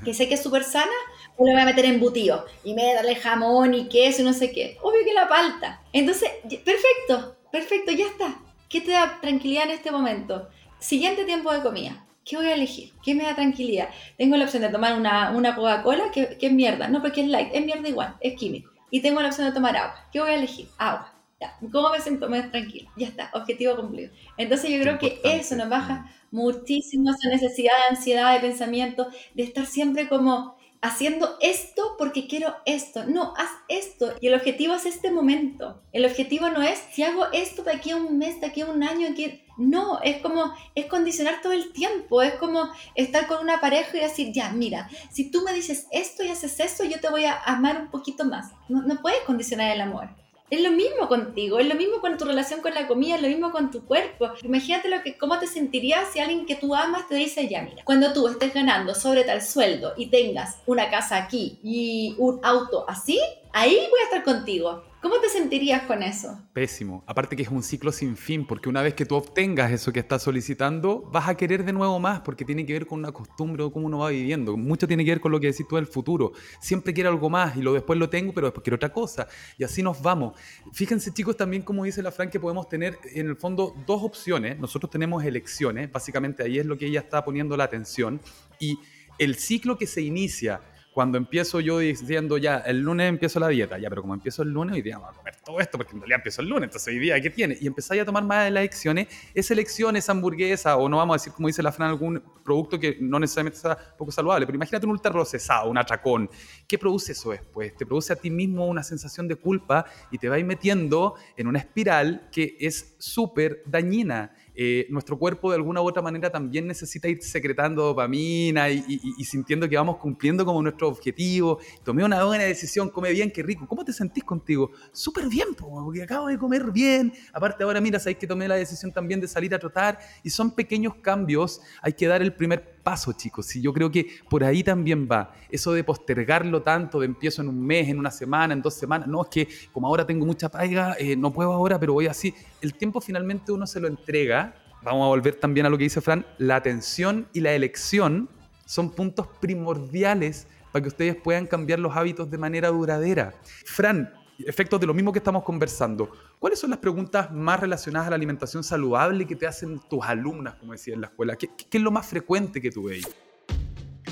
[0.03, 0.91] que sé que es súper sana,
[1.37, 4.25] o le voy a meter embutido y me voy a darle jamón y queso y
[4.25, 4.77] no sé qué.
[4.81, 5.81] Obvio que la palta.
[5.93, 8.39] Entonces, perfecto, perfecto, ya está.
[8.69, 10.49] ¿Qué te da tranquilidad en este momento?
[10.79, 12.05] Siguiente tiempo de comida.
[12.25, 12.91] ¿Qué voy a elegir?
[13.03, 13.89] ¿Qué me da tranquilidad?
[14.17, 17.49] Tengo la opción de tomar una, una Coca-Cola, que, es mierda, no porque es light,
[17.53, 18.71] es mierda igual, es químico.
[18.89, 20.07] Y tengo la opción de tomar agua.
[20.11, 20.67] ¿Qué voy a elegir?
[20.77, 21.14] Agua.
[21.39, 21.57] Ya.
[21.71, 22.89] ¿Cómo me siento más tranquila?
[22.95, 24.11] Ya está, objetivo cumplido.
[24.37, 29.43] Entonces yo creo que eso nos baja muchísimo esa necesidad de ansiedad, de pensamiento, de
[29.43, 33.05] estar siempre como haciendo esto porque quiero esto.
[33.05, 34.13] No, haz esto.
[34.21, 35.81] Y el objetivo es este momento.
[35.91, 38.67] El objetivo no es si hago esto de aquí a un mes, de aquí a
[38.67, 43.41] un año, que no, es como, es condicionar todo el tiempo, es como estar con
[43.41, 46.99] una pareja y decir, ya, mira, si tú me dices esto y haces esto, yo
[46.99, 48.51] te voy a amar un poquito más.
[48.69, 50.09] No, no puedes condicionar el amor.
[50.51, 53.27] Es lo mismo contigo, es lo mismo con tu relación con la comida, es lo
[53.27, 54.29] mismo con tu cuerpo.
[54.43, 57.83] Imagínate lo que, cómo te sentirías si alguien que tú amas te dice, ya mira,
[57.83, 62.85] cuando tú estés ganando sobre tal sueldo y tengas una casa aquí y un auto
[62.87, 63.19] así,
[63.53, 64.83] ahí voy a estar contigo.
[65.05, 66.35] ¿Cómo te sentirías con eso?
[66.51, 67.03] Pésimo.
[67.05, 69.99] Aparte que es un ciclo sin fin, porque una vez que tú obtengas eso que
[69.99, 73.61] estás solicitando, vas a querer de nuevo más, porque tiene que ver con una costumbre
[73.61, 74.57] o cómo uno va viviendo.
[74.57, 76.31] Mucho tiene que ver con lo que decís tú del futuro.
[76.59, 79.27] Siempre quiero algo más y lo después lo tengo, pero después quiero otra cosa.
[79.59, 80.39] Y así nos vamos.
[80.73, 84.57] Fíjense chicos también como dice la Fran que podemos tener en el fondo dos opciones.
[84.57, 88.19] Nosotros tenemos elecciones, básicamente ahí es lo que ella está poniendo la atención.
[88.59, 88.79] Y
[89.19, 90.61] el ciclo que se inicia
[90.95, 94.51] cuando empiezo yo diciendo ya, el lunes empiezo la dieta, ya, pero como empiezo el
[94.51, 96.87] lunes, hoy día vamos a comer todo esto, porque en realidad empiezo el lunes, entonces
[96.87, 97.57] hoy día, ¿qué tiene?
[97.59, 101.15] Y empezáis a tomar más de las elecciones, esa elección, esa hamburguesa, o no vamos
[101.15, 104.55] a decir, como dice la Fran, algún producto que no necesariamente sea poco saludable, pero
[104.55, 106.29] imagínate un ultra procesado, un atracón.
[106.65, 107.75] ¿Qué produce eso después?
[107.75, 111.59] Te produce a ti mismo una sensación de culpa y te vais metiendo en una
[111.59, 117.07] espiral que es súper dañina eh, nuestro cuerpo de alguna u otra manera también necesita
[117.07, 121.59] ir secretando dopamina y, sintiendo que vamos cumpliendo como nuestro objetivo.
[121.83, 123.67] Tomé una buena decisión, come bien, qué rico.
[123.67, 124.71] ¿Cómo te sentís contigo?
[124.91, 127.13] Súper bien, porque acabo de comer bien.
[127.33, 130.51] Aparte ahora, mira, sabéis que tomé la decisión también de salir a trotar y son
[130.51, 131.61] pequeños cambios.
[131.81, 133.55] Hay que dar el primer paso, chicos.
[133.55, 135.33] Y yo creo que por ahí también va.
[135.49, 139.07] Eso de postergarlo tanto, de empiezo en un mes, en una semana, en dos semanas.
[139.07, 142.33] No, es que como ahora tengo mucha paiga, eh, no puedo ahora, pero voy así.
[142.61, 144.53] El tiempo finalmente uno se lo entrega.
[144.83, 146.27] Vamos a volver también a lo que dice Fran.
[146.37, 148.29] La atención y la elección
[148.65, 153.33] son puntos primordiales para que ustedes puedan cambiar los hábitos de manera duradera.
[153.65, 156.11] Fran, efectos de lo mismo que estamos conversando.
[156.39, 160.55] ¿Cuáles son las preguntas más relacionadas a la alimentación saludable que te hacen tus alumnas,
[160.55, 161.35] como decía en la escuela?
[161.35, 163.07] ¿Qué, es lo más frecuente que tú veis?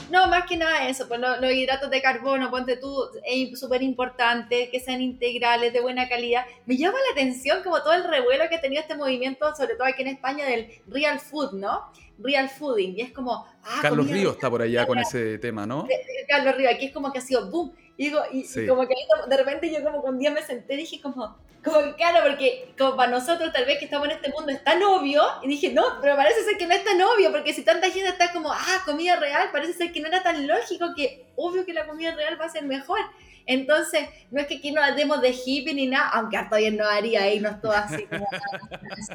[0.09, 4.69] No, más que nada eso, pues los, hidratos de carbono, ponte tú, es súper importante,
[4.69, 6.45] que sean integrales, de buena calidad.
[6.67, 9.87] Me llama la atención como todo el revuelo que ha tenido este movimiento, sobre todo
[9.87, 11.91] aquí en España, del real food, ¿no?
[12.17, 13.45] Real fooding, y es como...
[13.63, 15.87] Ah, Carlos Ríos está por allá con ese tema, ¿no?
[16.27, 18.95] Carlos Ríos, aquí es como que ha sido boom, y, digo, y, como que
[19.27, 22.73] de repente yo como con un día me senté y dije como, como claro, porque
[22.77, 25.71] como para nosotros tal vez que estamos en este mundo es tan obvio, y dije,
[25.71, 28.51] no, pero parece ser que no es tan obvio, porque si tanta gente está como,
[28.51, 32.15] ah, comida real, parece ser que no era tan lógico que obvio que la comida
[32.15, 32.99] real va a ser mejor.
[33.45, 36.85] Entonces, no es que aquí nos demos de hippie ni nada, aunque harto bien no
[36.85, 38.25] haría irnos todos así como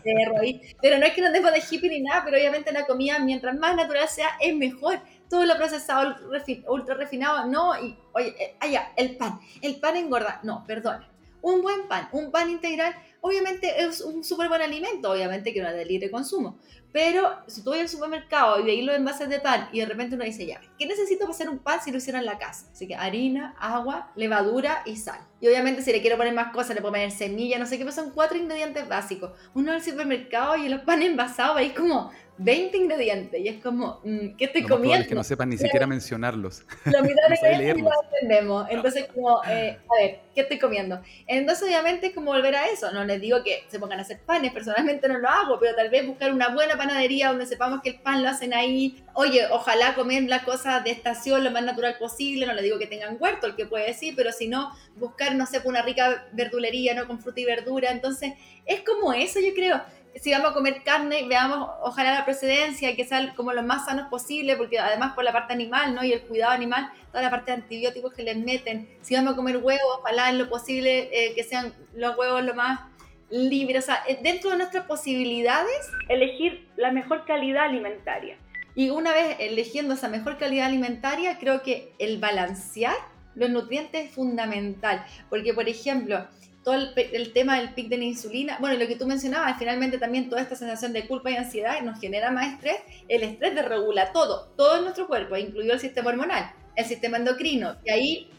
[0.03, 0.41] cerro
[0.81, 3.57] pero no es que nos demos de hippie ni nada, pero obviamente la comida, mientras
[3.57, 5.01] más natural sea, es mejor.
[5.29, 6.17] Todo lo procesado,
[6.69, 11.05] ultra refinado, no, y oye, eh, allá, el pan, el pan engorda, no, perdón,
[11.42, 15.68] un buen pan, un pan integral, obviamente es un súper buen alimento, obviamente que no
[15.68, 16.59] es de libre consumo,
[16.92, 20.14] pero si tú vas al supermercado y veis los envases de pan y de repente
[20.14, 22.66] uno dice, ya, ¿qué necesito para hacer un pan si lo hiciera en la casa?
[22.72, 25.20] Así que harina, agua, levadura y sal.
[25.40, 27.85] Y obviamente si le quiero poner más cosas, le puedo poner semilla, no sé qué,
[27.85, 29.33] pero son cuatro ingredientes básicos.
[29.55, 34.37] Uno al supermercado y los panes envasados veis como 20 ingredientes y es como, mm,
[34.37, 35.03] ¿qué estoy comiendo?
[35.03, 36.64] Es que no sepan ni siquiera mencionarlos.
[36.85, 38.66] La mitad de no lo entendemos.
[38.70, 41.01] Entonces, como, eh, a ver, ¿qué estoy comiendo?
[41.27, 42.92] Entonces, obviamente, es como volver a eso.
[42.92, 45.90] No les digo que se pongan a hacer panes, personalmente no lo hago, pero tal
[45.90, 49.05] vez buscar una buena panadería donde sepamos que el pan lo hacen ahí.
[49.14, 52.46] Oye, ojalá comer la cosa de estación lo más natural posible.
[52.46, 55.44] No les digo que tengan huerto, el que puede decir, pero si no, buscar, no
[55.46, 57.07] sé, una rica verdulería, ¿no?
[57.07, 57.90] Con fruta y verdura.
[57.90, 59.81] Entonces, es como eso, yo creo.
[60.20, 64.09] Si vamos a comer carne, veamos ojalá la procedencia, que sea como lo más sanos
[64.09, 66.04] posible, porque además por la parte animal, ¿no?
[66.04, 68.88] Y el cuidado animal, toda la parte de antibióticos que les meten.
[69.02, 72.54] Si vamos a comer huevos, ojalá en lo posible eh, que sean los huevos lo
[72.54, 72.81] más
[73.31, 78.37] libres, o sea, eh, dentro de nuestras posibilidades, elegir la mejor calidad alimentaria.
[78.74, 82.94] Y una vez eligiendo esa mejor calidad alimentaria, creo que el balancear
[83.35, 86.26] los nutrientes es fundamental, porque por ejemplo,
[86.68, 90.28] todo el, tema del pic de la insulina, bueno, lo que tú mencionabas, finalmente también
[90.28, 92.76] toda esta sensación de culpa y ansiedad nos genera más estrés,
[93.09, 97.76] el estrés desregula todo, todo en nuestro cuerpo, incluido el sistema hormonal, el sistema endocrino,
[97.87, 98.31] y ahí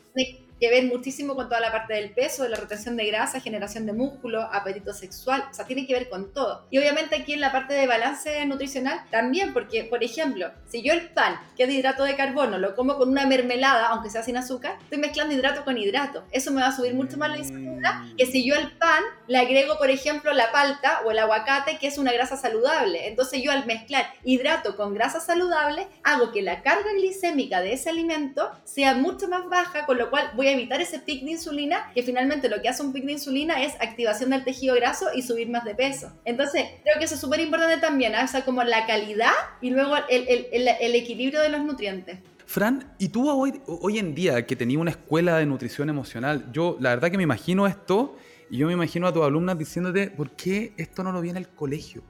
[0.59, 3.85] que ver muchísimo con toda la parte del peso, de la retención de grasa, generación
[3.85, 6.65] de músculo, apetito sexual, o sea, tiene que ver con todo.
[6.69, 10.93] Y obviamente aquí en la parte de balance nutricional también, porque, por ejemplo, si yo
[10.93, 14.23] el pan, que es de hidrato de carbono, lo como con una mermelada, aunque sea
[14.23, 16.23] sin azúcar, estoy mezclando hidrato con hidrato.
[16.31, 17.69] Eso me va a subir mucho más la insulina
[18.17, 21.87] que si yo al pan le agrego, por ejemplo, la palta o el aguacate, que
[21.87, 23.07] es una grasa saludable.
[23.07, 27.89] Entonces yo al mezclar hidrato con grasa saludable, hago que la carga glicémica de ese
[27.89, 32.03] alimento sea mucho más baja, con lo cual voy evitar ese pic de insulina, que
[32.03, 35.49] finalmente lo que hace un pic de insulina es activación del tejido graso y subir
[35.49, 36.11] más de peso.
[36.25, 38.25] Entonces, creo que eso es súper importante también, ¿ah?
[38.25, 39.31] o sea, como la calidad
[39.61, 42.19] y luego el, el, el, equilibrio de los nutrientes.
[42.45, 46.77] Fran, ¿y tú hoy, hoy en día que tenías una escuela de nutrición emocional, yo
[46.79, 48.15] la verdad que me imagino esto
[48.49, 51.37] y yo me imagino a tus alumnas diciéndote, ¿por qué esto no lo vi en
[51.37, 52.01] el colegio?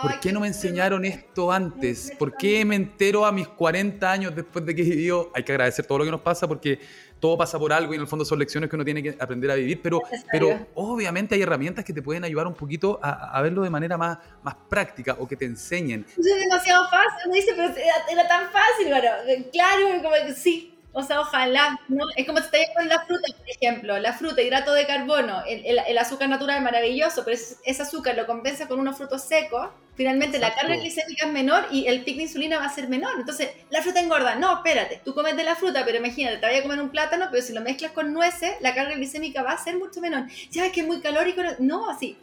[0.00, 2.12] ¿Por qué no me enseñaron esto antes?
[2.18, 5.30] ¿Por qué me entero a mis 40 años después de que vivió?
[5.34, 6.78] Hay que agradecer todo lo que nos pasa porque
[7.20, 9.50] todo pasa por algo y en el fondo son lecciones que uno tiene que aprender
[9.50, 13.62] a vivir, pero, pero obviamente hay herramientas que te pueden ayudar un poquito a, verlo
[13.62, 16.06] de manera más, más práctica o que te enseñen.
[16.16, 17.74] Es demasiado fácil, uno dice, pero
[18.10, 19.08] era, tan fácil, bueno,
[19.52, 22.04] claro, como que sí, o sea, ojalá, ¿no?
[22.16, 25.78] Es como si te con la fruta, por ejemplo, la fruta, hidrato de carbono, el,
[25.78, 29.68] el, azúcar natural es maravilloso, pero ese azúcar lo compensa con unos frutos secos,
[29.98, 33.16] finalmente la carga glicémica es menor y el pic de insulina va a ser menor.
[33.18, 34.36] Entonces, la fruta engorda.
[34.36, 37.26] No, espérate, tú comes de la fruta, pero imagínate, te vaya a comer un plátano,
[37.32, 40.26] pero si lo mezclas con nueces, la carga glicémica va a ser mucho menor.
[40.52, 41.42] Ya es que es muy calórico.
[41.58, 42.16] No, así,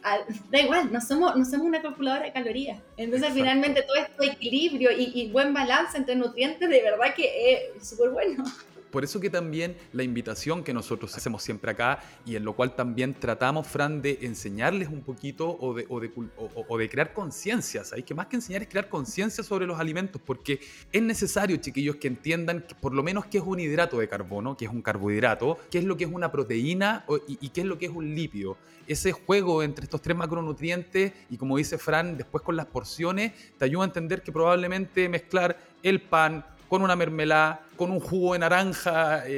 [0.50, 2.78] da igual, no somos, no somos una calculadora de calorías.
[2.96, 7.86] Entonces, finalmente, todo esto equilibrio y, y buen balance entre nutrientes, de verdad que es
[7.86, 8.42] súper bueno.
[8.90, 12.74] Por eso que también la invitación que nosotros hacemos siempre acá y en lo cual
[12.74, 18.04] también tratamos, Fran, de enseñarles un poquito o de, crear conciencia, ¿sabes?
[18.04, 20.60] Que más que enseñar es crear conciencia sobre los alimentos, porque
[20.92, 24.66] es necesario, chiquillos, que entiendan por lo menos qué es un hidrato de carbono, qué
[24.66, 27.78] es un carbohidrato, qué es lo que es una proteína y, y qué es lo
[27.78, 28.56] que es un lípido.
[28.86, 33.64] Ese juego entre estos tres macronutrientes y como dice Fran, después con las porciones, te
[33.64, 38.40] ayuda a entender que probablemente mezclar el pan, con una mermelada, con un jugo de
[38.40, 39.30] naranja eh,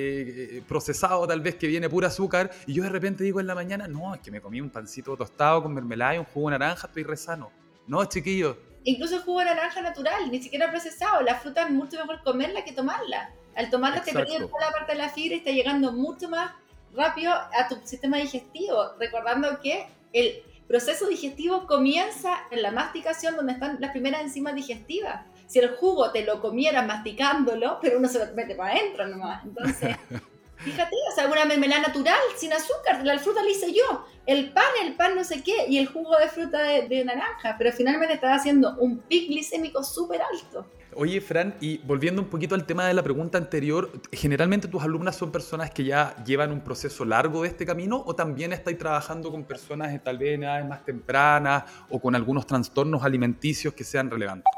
[0.56, 3.54] eh, procesado tal vez que viene pura azúcar, y yo de repente digo en la
[3.54, 6.58] mañana, no, es que me comí un pancito tostado con mermelada y un jugo de
[6.58, 7.50] naranja, estoy rezano.
[7.86, 8.56] No, chiquillo.
[8.84, 11.22] Incluso el jugo de naranja natural, ni siquiera procesado.
[11.22, 13.30] La fruta es mucho mejor comerla que tomarla.
[13.56, 16.52] Al tomarla te perdí toda la parte de la fibra y está llegando mucho más
[16.94, 18.94] rápido a tu sistema digestivo.
[18.98, 25.24] Recordando que el proceso digestivo comienza en la masticación donde están las primeras enzimas digestivas
[25.48, 29.44] si el jugo te lo comieras masticándolo, pero uno se lo mete para adentro nomás.
[29.44, 29.96] Entonces,
[30.58, 34.04] fíjate, o sea, una mermelada natural, sin azúcar, la fruta la hice yo.
[34.26, 37.72] El pan, el pan no sé qué, y el jugo de fruta de, naranja, pero
[37.72, 40.66] finalmente estaba haciendo un pic glicémico súper alto.
[40.94, 45.16] Oye, Fran, y volviendo un poquito al tema de la pregunta anterior, ¿generalmente tus alumnas
[45.16, 49.30] son personas que ya llevan un proceso largo de este camino o también estáis trabajando
[49.30, 54.11] con personas tal vez en edades más tempranas o con algunos trastornos alimenticios que sean
[54.11, 54.57] relevantes?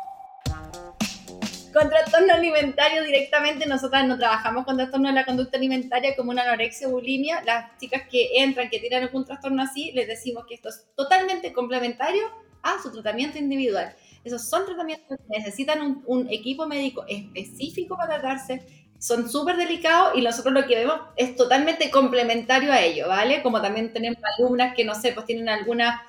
[1.80, 6.42] Con trastorno alimentario directamente, nosotras no trabajamos con trastorno de la conducta alimentaria como una
[6.42, 7.42] anorexia o bulimia.
[7.46, 11.54] Las chicas que entran, que tienen algún trastorno así, les decimos que esto es totalmente
[11.54, 12.24] complementario
[12.62, 13.94] a su tratamiento individual.
[14.24, 18.62] Esos son tratamientos que necesitan un, un equipo médico específico para tratarse,
[18.98, 23.42] son súper delicados y nosotros lo que vemos es totalmente complementario a ello, ¿vale?
[23.42, 26.02] Como también tenemos alumnas que, no sé, pues tienen alguna,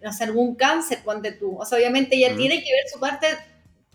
[0.00, 1.58] no sé, algún cáncer, ponte tú.
[1.58, 3.26] O sea, obviamente ella tiene que ver su parte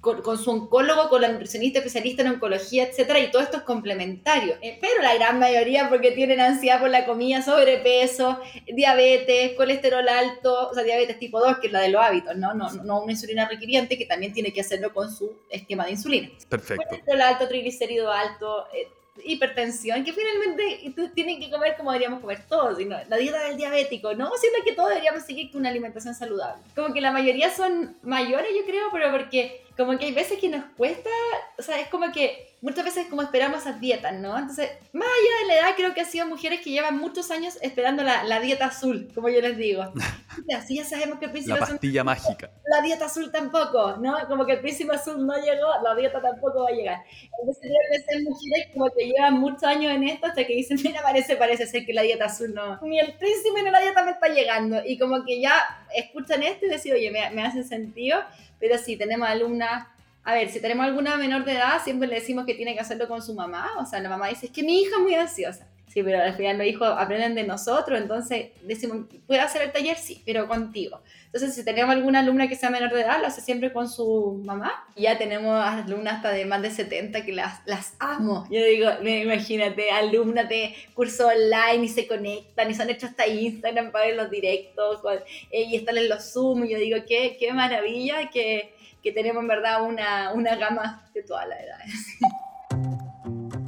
[0.01, 4.55] con, su oncólogo, con la nutricionista especialista en oncología, etcétera, y todo esto es complementario.
[4.61, 8.39] Eh, pero la gran mayoría porque tienen ansiedad por la comida, sobrepeso,
[8.73, 12.55] diabetes, colesterol alto, o sea, diabetes tipo 2, que es la de los hábitos, ¿no?
[12.55, 16.29] No, no una insulina requiriente que también tiene que hacerlo con su esquema de insulina.
[16.49, 16.83] Perfecto.
[16.89, 18.87] Colesterol alto, triglicérido alto, eh,
[19.23, 24.13] hipertensión, que finalmente tienen que comer como deberíamos comer todos, sino la dieta del diabético,
[24.13, 24.31] ¿no?
[24.37, 26.63] Siendo que todos deberíamos seguir con una alimentación saludable.
[26.75, 30.50] Como que la mayoría son mayores, yo creo, pero porque como que hay veces que
[30.50, 31.10] nos cuesta,
[31.58, 34.38] o sea, es como que muchas veces como esperamos esas dietas, ¿no?
[34.38, 37.58] Entonces, más allá de la edad, creo que han sido mujeres que llevan muchos años
[37.62, 39.92] esperando la, la dieta azul, como yo les digo.
[40.56, 42.52] Así ya sabemos que el príncipe La azul pastilla mágica.
[42.65, 44.15] la dieta azul tampoco, ¿no?
[44.27, 47.00] Como que el príncipe azul no llegó, la dieta tampoco va a llegar.
[47.40, 51.02] Entonces que ser mujeres como que llevan muchos años en esto hasta que dicen, mira,
[51.02, 54.12] parece, parece ser que la dieta azul no, ni el príncipe ni la dieta me
[54.12, 54.82] está llegando.
[54.86, 58.23] Y como que ya escuchan esto y deciden, oye, me, me hace sentido,
[58.62, 59.87] pero si tenemos alumnas,
[60.23, 63.07] a ver, si tenemos alguna menor de edad, siempre le decimos que tiene que hacerlo
[63.07, 65.67] con su mamá, o sea, la mamá dice, es que mi hija es muy ansiosa.
[65.92, 69.98] Sí, pero al final los hijos aprenden de nosotros, entonces decimos, ¿puede hacer el taller?
[69.98, 71.02] Sí, pero contigo.
[71.25, 74.42] Entonces, si tenemos alguna alumna que sea menor de edad, lo hace siempre con su
[74.46, 74.85] mamá.
[74.96, 78.48] Y ya tenemos alumnas hasta de más de 70 que las, las amo.
[78.50, 83.92] Yo digo, imagínate, alumnas de curso online y se conectan y son hechos hasta Instagram
[83.92, 85.19] para ver los directos con-
[85.52, 86.63] eh, y están en los Zoom.
[86.65, 88.73] Y yo digo, qué, qué maravilla que,
[89.04, 91.94] que tenemos en verdad una, una gama de todas las edades.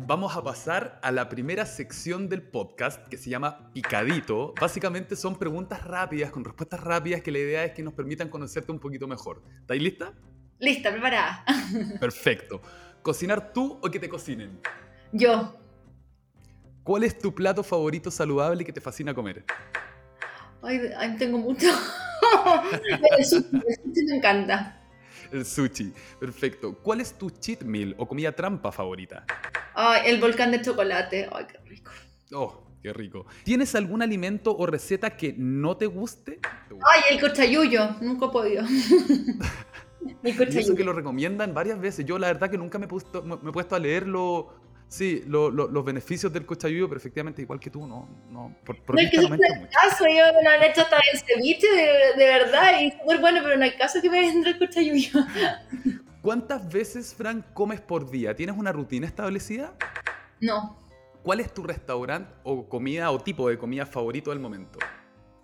[0.05, 4.53] Vamos a pasar a la primera sección del podcast que se llama Picadito.
[4.59, 8.73] Básicamente son preguntas rápidas, con respuestas rápidas, que la idea es que nos permitan conocerte
[8.73, 9.41] un poquito mejor.
[9.61, 10.13] ¿Estáis lista?
[10.59, 11.45] Lista, preparada.
[12.01, 12.61] Perfecto.
[13.01, 14.59] ¿Cocinar tú o que te cocinen?
[15.13, 15.57] Yo,
[16.83, 19.45] ¿Cuál es tu plato favorito saludable que te fascina comer?
[20.61, 21.67] Ay, ay, tengo mucho.
[23.17, 24.81] el sushi, el sushi me encanta.
[25.31, 25.93] El sushi.
[26.19, 26.77] Perfecto.
[26.79, 29.25] ¿Cuál es tu cheat meal o comida trampa favorita?
[29.75, 31.29] Ay, el volcán de chocolate.
[31.31, 31.91] Ay, qué rico.
[32.33, 33.25] Oh, qué rico.
[33.43, 36.39] ¿Tienes algún alimento o receta que no te guste?
[36.69, 37.95] Ay, el cochayuyo.
[38.01, 38.63] Nunca he podido.
[38.65, 40.85] el Y eso que cochayuyo.
[40.85, 42.05] lo recomiendan varias veces.
[42.05, 44.61] Yo la verdad que nunca me he puesto, me he puesto a leerlo.
[44.89, 48.79] Sí, lo- lo- los beneficios del cochayuyo, pero efectivamente igual que tú, no, no, por,
[48.83, 49.41] por No que no mucho.
[49.71, 53.39] caso, yo me lo han hecho hasta en ceviche, de, de verdad, y súper bueno,
[53.43, 55.09] pero no hay caso que me venga el cochayuyo.
[56.23, 58.33] ¿Cuántas veces, Fran, comes por día?
[58.33, 59.73] ¿Tienes una rutina establecida?
[60.39, 60.79] No.
[61.21, 64.79] ¿Cuál es tu restaurante o comida o tipo de comida favorito del momento?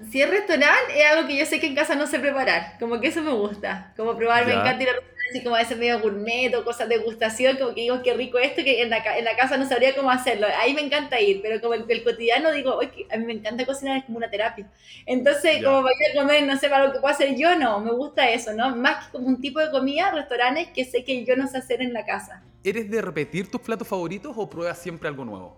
[0.10, 2.78] Si es restaurante, es algo que yo sé que en casa no sé preparar.
[2.80, 3.94] Como que eso me gusta.
[3.98, 4.62] Como probar, me Ya.
[4.62, 4.94] encanta ir a
[5.30, 8.38] así como a ese medio gourmet o cosas de gustación, como que digo, qué rico
[8.40, 10.48] esto, que en la, en la casa no sabría cómo hacerlo.
[10.60, 13.34] Ahí me encanta ir, pero como el, el cotidiano digo, "Oye, que a mí me
[13.34, 14.68] encanta cocinar, es como una terapia.
[15.06, 17.80] Entonces, como para ir a comer, no sé, para lo que puedo hacer yo, no,
[17.80, 18.76] me gusta eso, ¿no?
[18.76, 21.82] Más que como un tipo de comida, restaurantes que sé que yo no sé hacer
[21.82, 22.44] en la casa.
[22.64, 25.58] ¿Eres de repetir tus platos favoritos o pruebas siempre algo nuevo?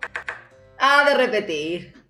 [0.77, 2.00] Ah, de repetir.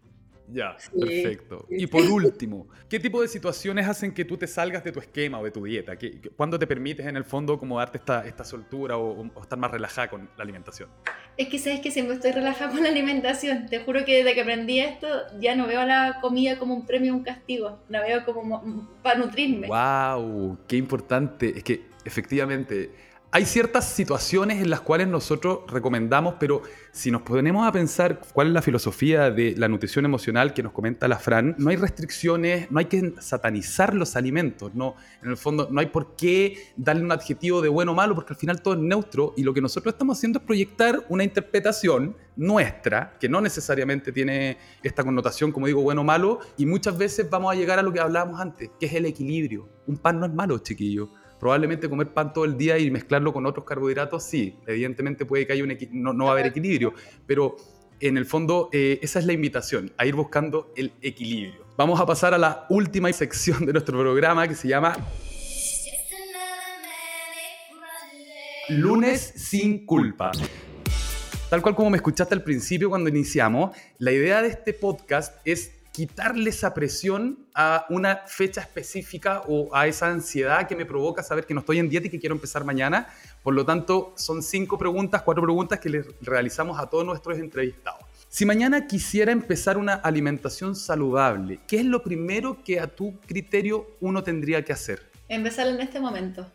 [0.51, 1.65] Ya, Sí, perfecto.
[1.69, 5.39] Y por último, ¿qué tipo de situaciones hacen que tú te salgas de tu esquema
[5.39, 5.95] o de tu dieta?
[5.97, 9.41] ¿Qué, qué- ¿Cuándo te permites en el fondo como darte esta, esta soltura o, o
[9.41, 10.89] estar más relajada con la alimentación?
[11.37, 13.67] Es que sabes que siempre estoy relajada con la alimentación.
[13.67, 15.07] Te juro que desde que aprendí esto
[15.39, 17.79] ya no veo la comida como un premio o un castigo.
[17.89, 19.67] La veo como mo- para nutrirme.
[19.67, 20.57] ¡Wow!
[20.67, 21.53] ¡Qué importante!
[21.57, 22.91] Es que efectivamente
[23.33, 28.47] hay ciertas situaciones en las cuales nosotros recomendamos, pero si nos ponemos a pensar cuál
[28.47, 32.69] es la filosofía de la nutrición emocional que nos comenta la Fran, no hay restricciones,
[32.69, 37.05] no hay que satanizar los alimentos, no, en el fondo no hay por qué darle
[37.05, 39.61] un adjetivo de bueno o malo, porque al final todo es neutro y lo que
[39.61, 45.67] nosotros estamos haciendo es proyectar una interpretación nuestra, que no necesariamente tiene esta connotación, como
[45.67, 48.71] digo, bueno o malo, y muchas veces vamos a llegar a lo que hablábamos antes,
[48.77, 49.69] que es el equilibrio.
[49.87, 51.11] Un pan no es malo, chiquillo.
[51.41, 55.53] Probablemente comer pan todo el día y mezclarlo con otros carbohidratos, sí, evidentemente puede que
[55.53, 56.93] haya un no, no va a haber equilibrio,
[57.25, 57.57] pero
[57.99, 61.65] en el fondo eh, esa es la invitación, a ir buscando el equilibrio.
[61.77, 64.95] Vamos a pasar a la última sección de nuestro programa que se llama
[68.69, 70.31] Lunes sin culpa.
[71.49, 75.80] Tal cual como me escuchaste al principio cuando iniciamos, la idea de este podcast es
[75.91, 81.45] quitarle esa presión a una fecha específica o a esa ansiedad que me provoca saber
[81.45, 83.07] que no estoy en dieta y que quiero empezar mañana.
[83.43, 88.01] Por lo tanto, son cinco preguntas, cuatro preguntas que les realizamos a todos nuestros entrevistados.
[88.29, 93.87] Si mañana quisiera empezar una alimentación saludable, ¿qué es lo primero que a tu criterio
[93.99, 95.11] uno tendría que hacer?
[95.27, 96.49] Empezar en este momento.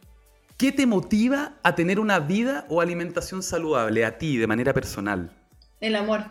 [0.57, 5.31] ¿Qué te motiva a tener una vida o alimentación saludable a ti de manera personal?
[5.81, 6.25] El amor.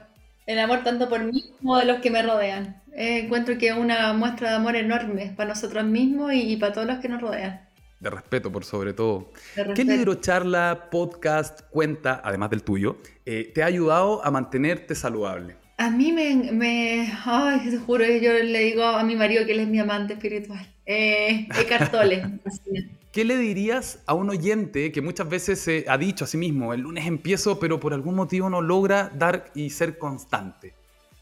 [0.45, 2.81] El amor tanto por mí como de los que me rodean.
[2.93, 6.73] Eh, encuentro que es una muestra de amor enorme para nosotros mismos y, y para
[6.73, 7.65] todos los que nos rodean.
[7.99, 9.31] De respeto, por sobre todo.
[9.73, 15.55] ¿Qué libro, charla, podcast, cuenta, además del tuyo, eh, te ha ayudado a mantenerte saludable?
[15.77, 19.61] A mí me, me ay, te juro, yo le digo a mi marido que él
[19.61, 20.67] es mi amante espiritual.
[20.85, 21.47] Eh.
[23.16, 26.74] ¿Qué le dirías a un oyente que muchas veces se ha dicho a sí mismo,
[26.74, 30.74] el lunes empiezo, pero por algún motivo no logra dar y ser constante?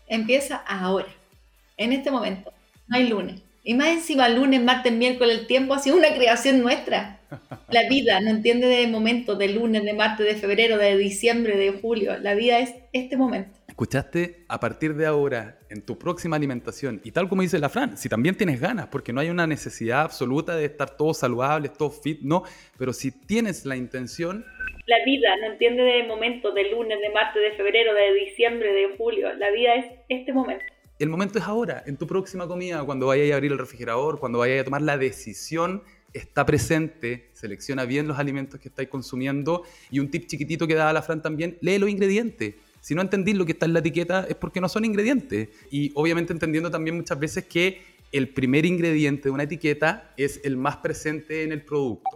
[0.08, 1.06] Empieza ahora,
[1.78, 2.52] en este momento.
[2.88, 3.44] No hay lunes.
[3.64, 7.20] Y más encima, lunes, martes, miércoles, el tiempo ha sido una creación nuestra.
[7.70, 11.80] La vida no entiende de momento, de lunes, de martes, de febrero, de diciembre, de
[11.80, 12.18] julio.
[12.18, 13.52] La vida es este momento.
[13.68, 17.98] Escuchaste, a partir de ahora, en tu próxima alimentación, y tal como dice la Fran,
[17.98, 22.00] si también tienes ganas, porque no hay una necesidad absoluta de estar todos saludables, todos
[22.00, 22.44] fit, no,
[22.78, 24.46] pero si tienes la intención...
[24.86, 28.96] La vida no entiende de momento, de lunes, de martes, de febrero, de diciembre, de
[28.98, 29.34] julio.
[29.34, 30.64] La vida es este momento.
[31.00, 34.40] El momento es ahora, en tu próxima comida, cuando vayas a abrir el refrigerador, cuando
[34.40, 40.00] vayas a tomar la decisión está presente, selecciona bien los alimentos que estáis consumiendo y
[40.00, 42.56] un tip chiquitito que da la Fran también, lee los ingredientes.
[42.84, 45.48] Si no entendís lo que está en la etiqueta es porque no son ingredientes.
[45.72, 47.82] Y obviamente entendiendo también muchas veces que
[48.12, 52.10] el primer ingrediente de una etiqueta es el más presente en el producto.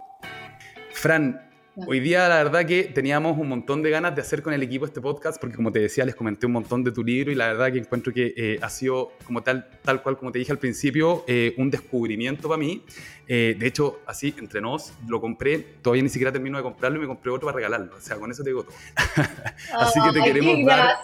[0.92, 1.47] Fran,
[1.86, 4.84] Hoy día la verdad que teníamos un montón de ganas de hacer con el equipo
[4.84, 7.48] este podcast porque como te decía les comenté un montón de tu libro y la
[7.48, 10.58] verdad que encuentro que eh, ha sido como tal, tal cual como te dije al
[10.58, 12.82] principio, eh, un descubrimiento para mí.
[13.26, 17.00] Eh, de hecho, así, entre nos, lo compré, todavía ni siquiera termino de comprarlo y
[17.02, 17.94] me compré otro para regalarlo.
[17.96, 18.74] O sea, con eso te digo todo.
[19.78, 20.96] así que te queremos dar,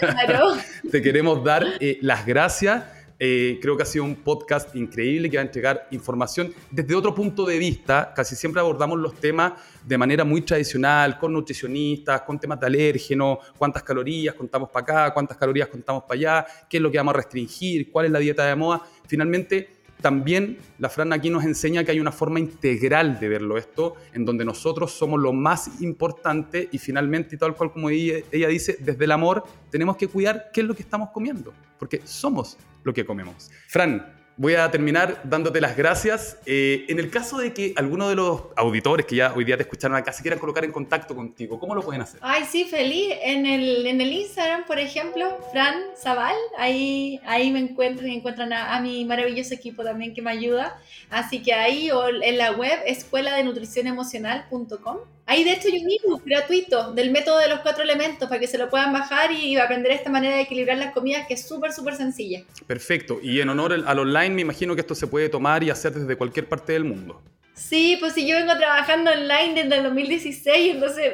[0.90, 1.66] te queremos dar
[2.00, 6.52] las gracias eh, creo que ha sido un podcast increíble que va a entregar información
[6.70, 8.12] desde otro punto de vista.
[8.14, 9.54] Casi siempre abordamos los temas
[9.84, 15.14] de manera muy tradicional, con nutricionistas, con temas de alérgenos, cuántas calorías contamos para acá,
[15.14, 18.20] cuántas calorías contamos para allá, qué es lo que vamos a restringir, cuál es la
[18.20, 18.82] dieta de moda.
[19.06, 23.96] Finalmente, también la Fran aquí nos enseña que hay una forma integral de verlo esto,
[24.12, 29.04] en donde nosotros somos lo más importante y finalmente, tal cual como ella, dice, desde
[29.04, 33.04] el amor tenemos que cuidar qué es lo que estamos comiendo, porque somos lo que
[33.04, 33.50] comemos.
[33.66, 36.38] Fran, voy a terminar dándote las gracias.
[36.46, 39.64] Eh, en el caso de que alguno de los auditores que ya hoy día te
[39.64, 42.20] escucharon acá se quieran colocar en contacto contigo, ¿cómo lo pueden hacer?
[42.22, 43.14] Ay, sí, feliz.
[43.22, 48.52] En el, en el Instagram, por ejemplo, Fran Zaval, ahí, ahí me encuentran y encuentran
[48.52, 50.80] a, mi maravilloso equipo también que me ayuda.
[51.10, 54.98] Así que ahí o en la web escuela de emocional.com.
[55.30, 58.46] Ahí de hecho hay un ebook gratuito del método de los cuatro elementos para que
[58.46, 61.70] se lo puedan bajar y aprender esta manera de equilibrar las comidas que es súper,
[61.74, 62.44] súper sencilla.
[62.66, 63.18] Perfecto.
[63.22, 66.16] Y en honor al online me imagino que esto se puede tomar y hacer desde
[66.16, 67.20] cualquier parte del mundo.
[67.52, 71.12] Sí, pues si yo vengo trabajando online desde el 2016, entonces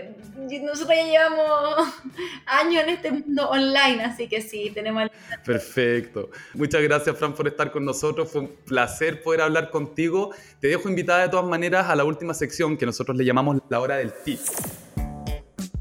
[0.63, 1.89] nosotros ya llevamos
[2.47, 5.11] años en este mundo online, así que sí, tenemos...
[5.45, 6.31] Perfecto.
[6.55, 8.31] Muchas gracias, Fran, por estar con nosotros.
[8.31, 10.35] Fue un placer poder hablar contigo.
[10.61, 13.81] Te dejo invitada de todas maneras a la última sección que nosotros le llamamos la
[13.81, 14.41] hora del tip.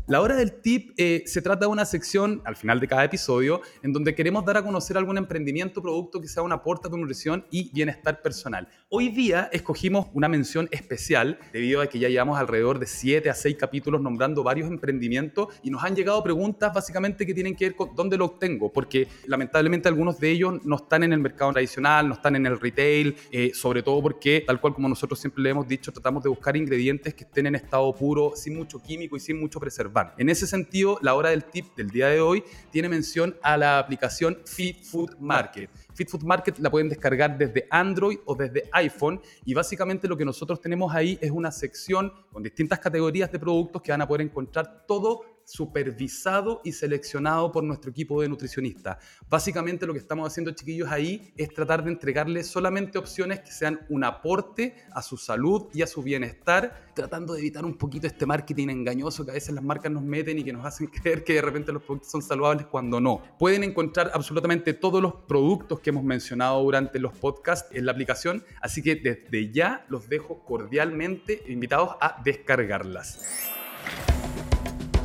[0.06, 3.62] La hora del tip eh, se trata de una sección al final de cada episodio
[3.84, 6.98] en donde queremos dar a conocer algún emprendimiento producto que sea un aporte a tu
[6.98, 8.68] nutrición y bienestar personal.
[8.90, 13.34] Hoy día escogimos una mención especial debido a que ya llevamos alrededor de 7 a
[13.34, 17.76] 6 capítulos nombrando varios emprendimientos y nos han llegado preguntas básicamente que tienen que ver
[17.78, 22.10] con dónde lo obtengo, porque lamentablemente algunos de ellos no están en el mercado tradicional,
[22.10, 25.52] no están en el retail, eh, sobre todo porque tal cual como nosotros siempre le
[25.52, 29.22] hemos dicho, tratamos de buscar ingredientes que estén en estado puro, sin mucho químico y
[29.22, 32.90] sin mucho preservativo en ese sentido, la hora del tip del día de hoy tiene
[32.90, 35.70] mención a la aplicación Fit Food Market.
[35.94, 40.26] Fit Food Market la pueden descargar desde Android o desde iPhone y básicamente lo que
[40.26, 44.22] nosotros tenemos ahí es una sección con distintas categorías de productos que van a poder
[44.22, 48.98] encontrar todo supervisado y seleccionado por nuestro equipo de nutricionistas.
[49.30, 53.80] Básicamente lo que estamos haciendo, chiquillos, ahí es tratar de entregarles solamente opciones que sean
[53.90, 58.26] un aporte a su salud y a su bienestar, tratando de evitar un poquito este
[58.26, 61.34] marketing engañoso que a veces las marcas nos meten y que nos hacen creer que
[61.34, 63.22] de repente los productos son saludables cuando no.
[63.38, 68.44] Pueden encontrar absolutamente todos los productos que hemos mencionado durante los podcasts en la aplicación,
[68.62, 73.20] así que desde ya los dejo cordialmente invitados a descargarlas.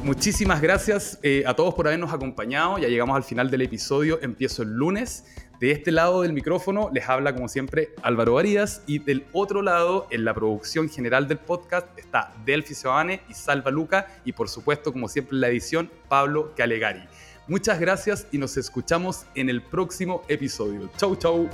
[0.05, 2.78] Muchísimas gracias eh, a todos por habernos acompañado.
[2.78, 4.18] Ya llegamos al final del episodio.
[4.22, 5.24] Empiezo el lunes.
[5.61, 10.07] De este lado del micrófono les habla como siempre Álvaro Arias y del otro lado
[10.11, 14.92] en la producción general del podcast está Delphi Sebane y Salva Luca y por supuesto
[14.92, 17.03] como siempre en la edición Pablo Calegari.
[17.49, 20.88] Muchas gracias y nos escuchamos en el próximo episodio.
[20.96, 21.49] Chau chau.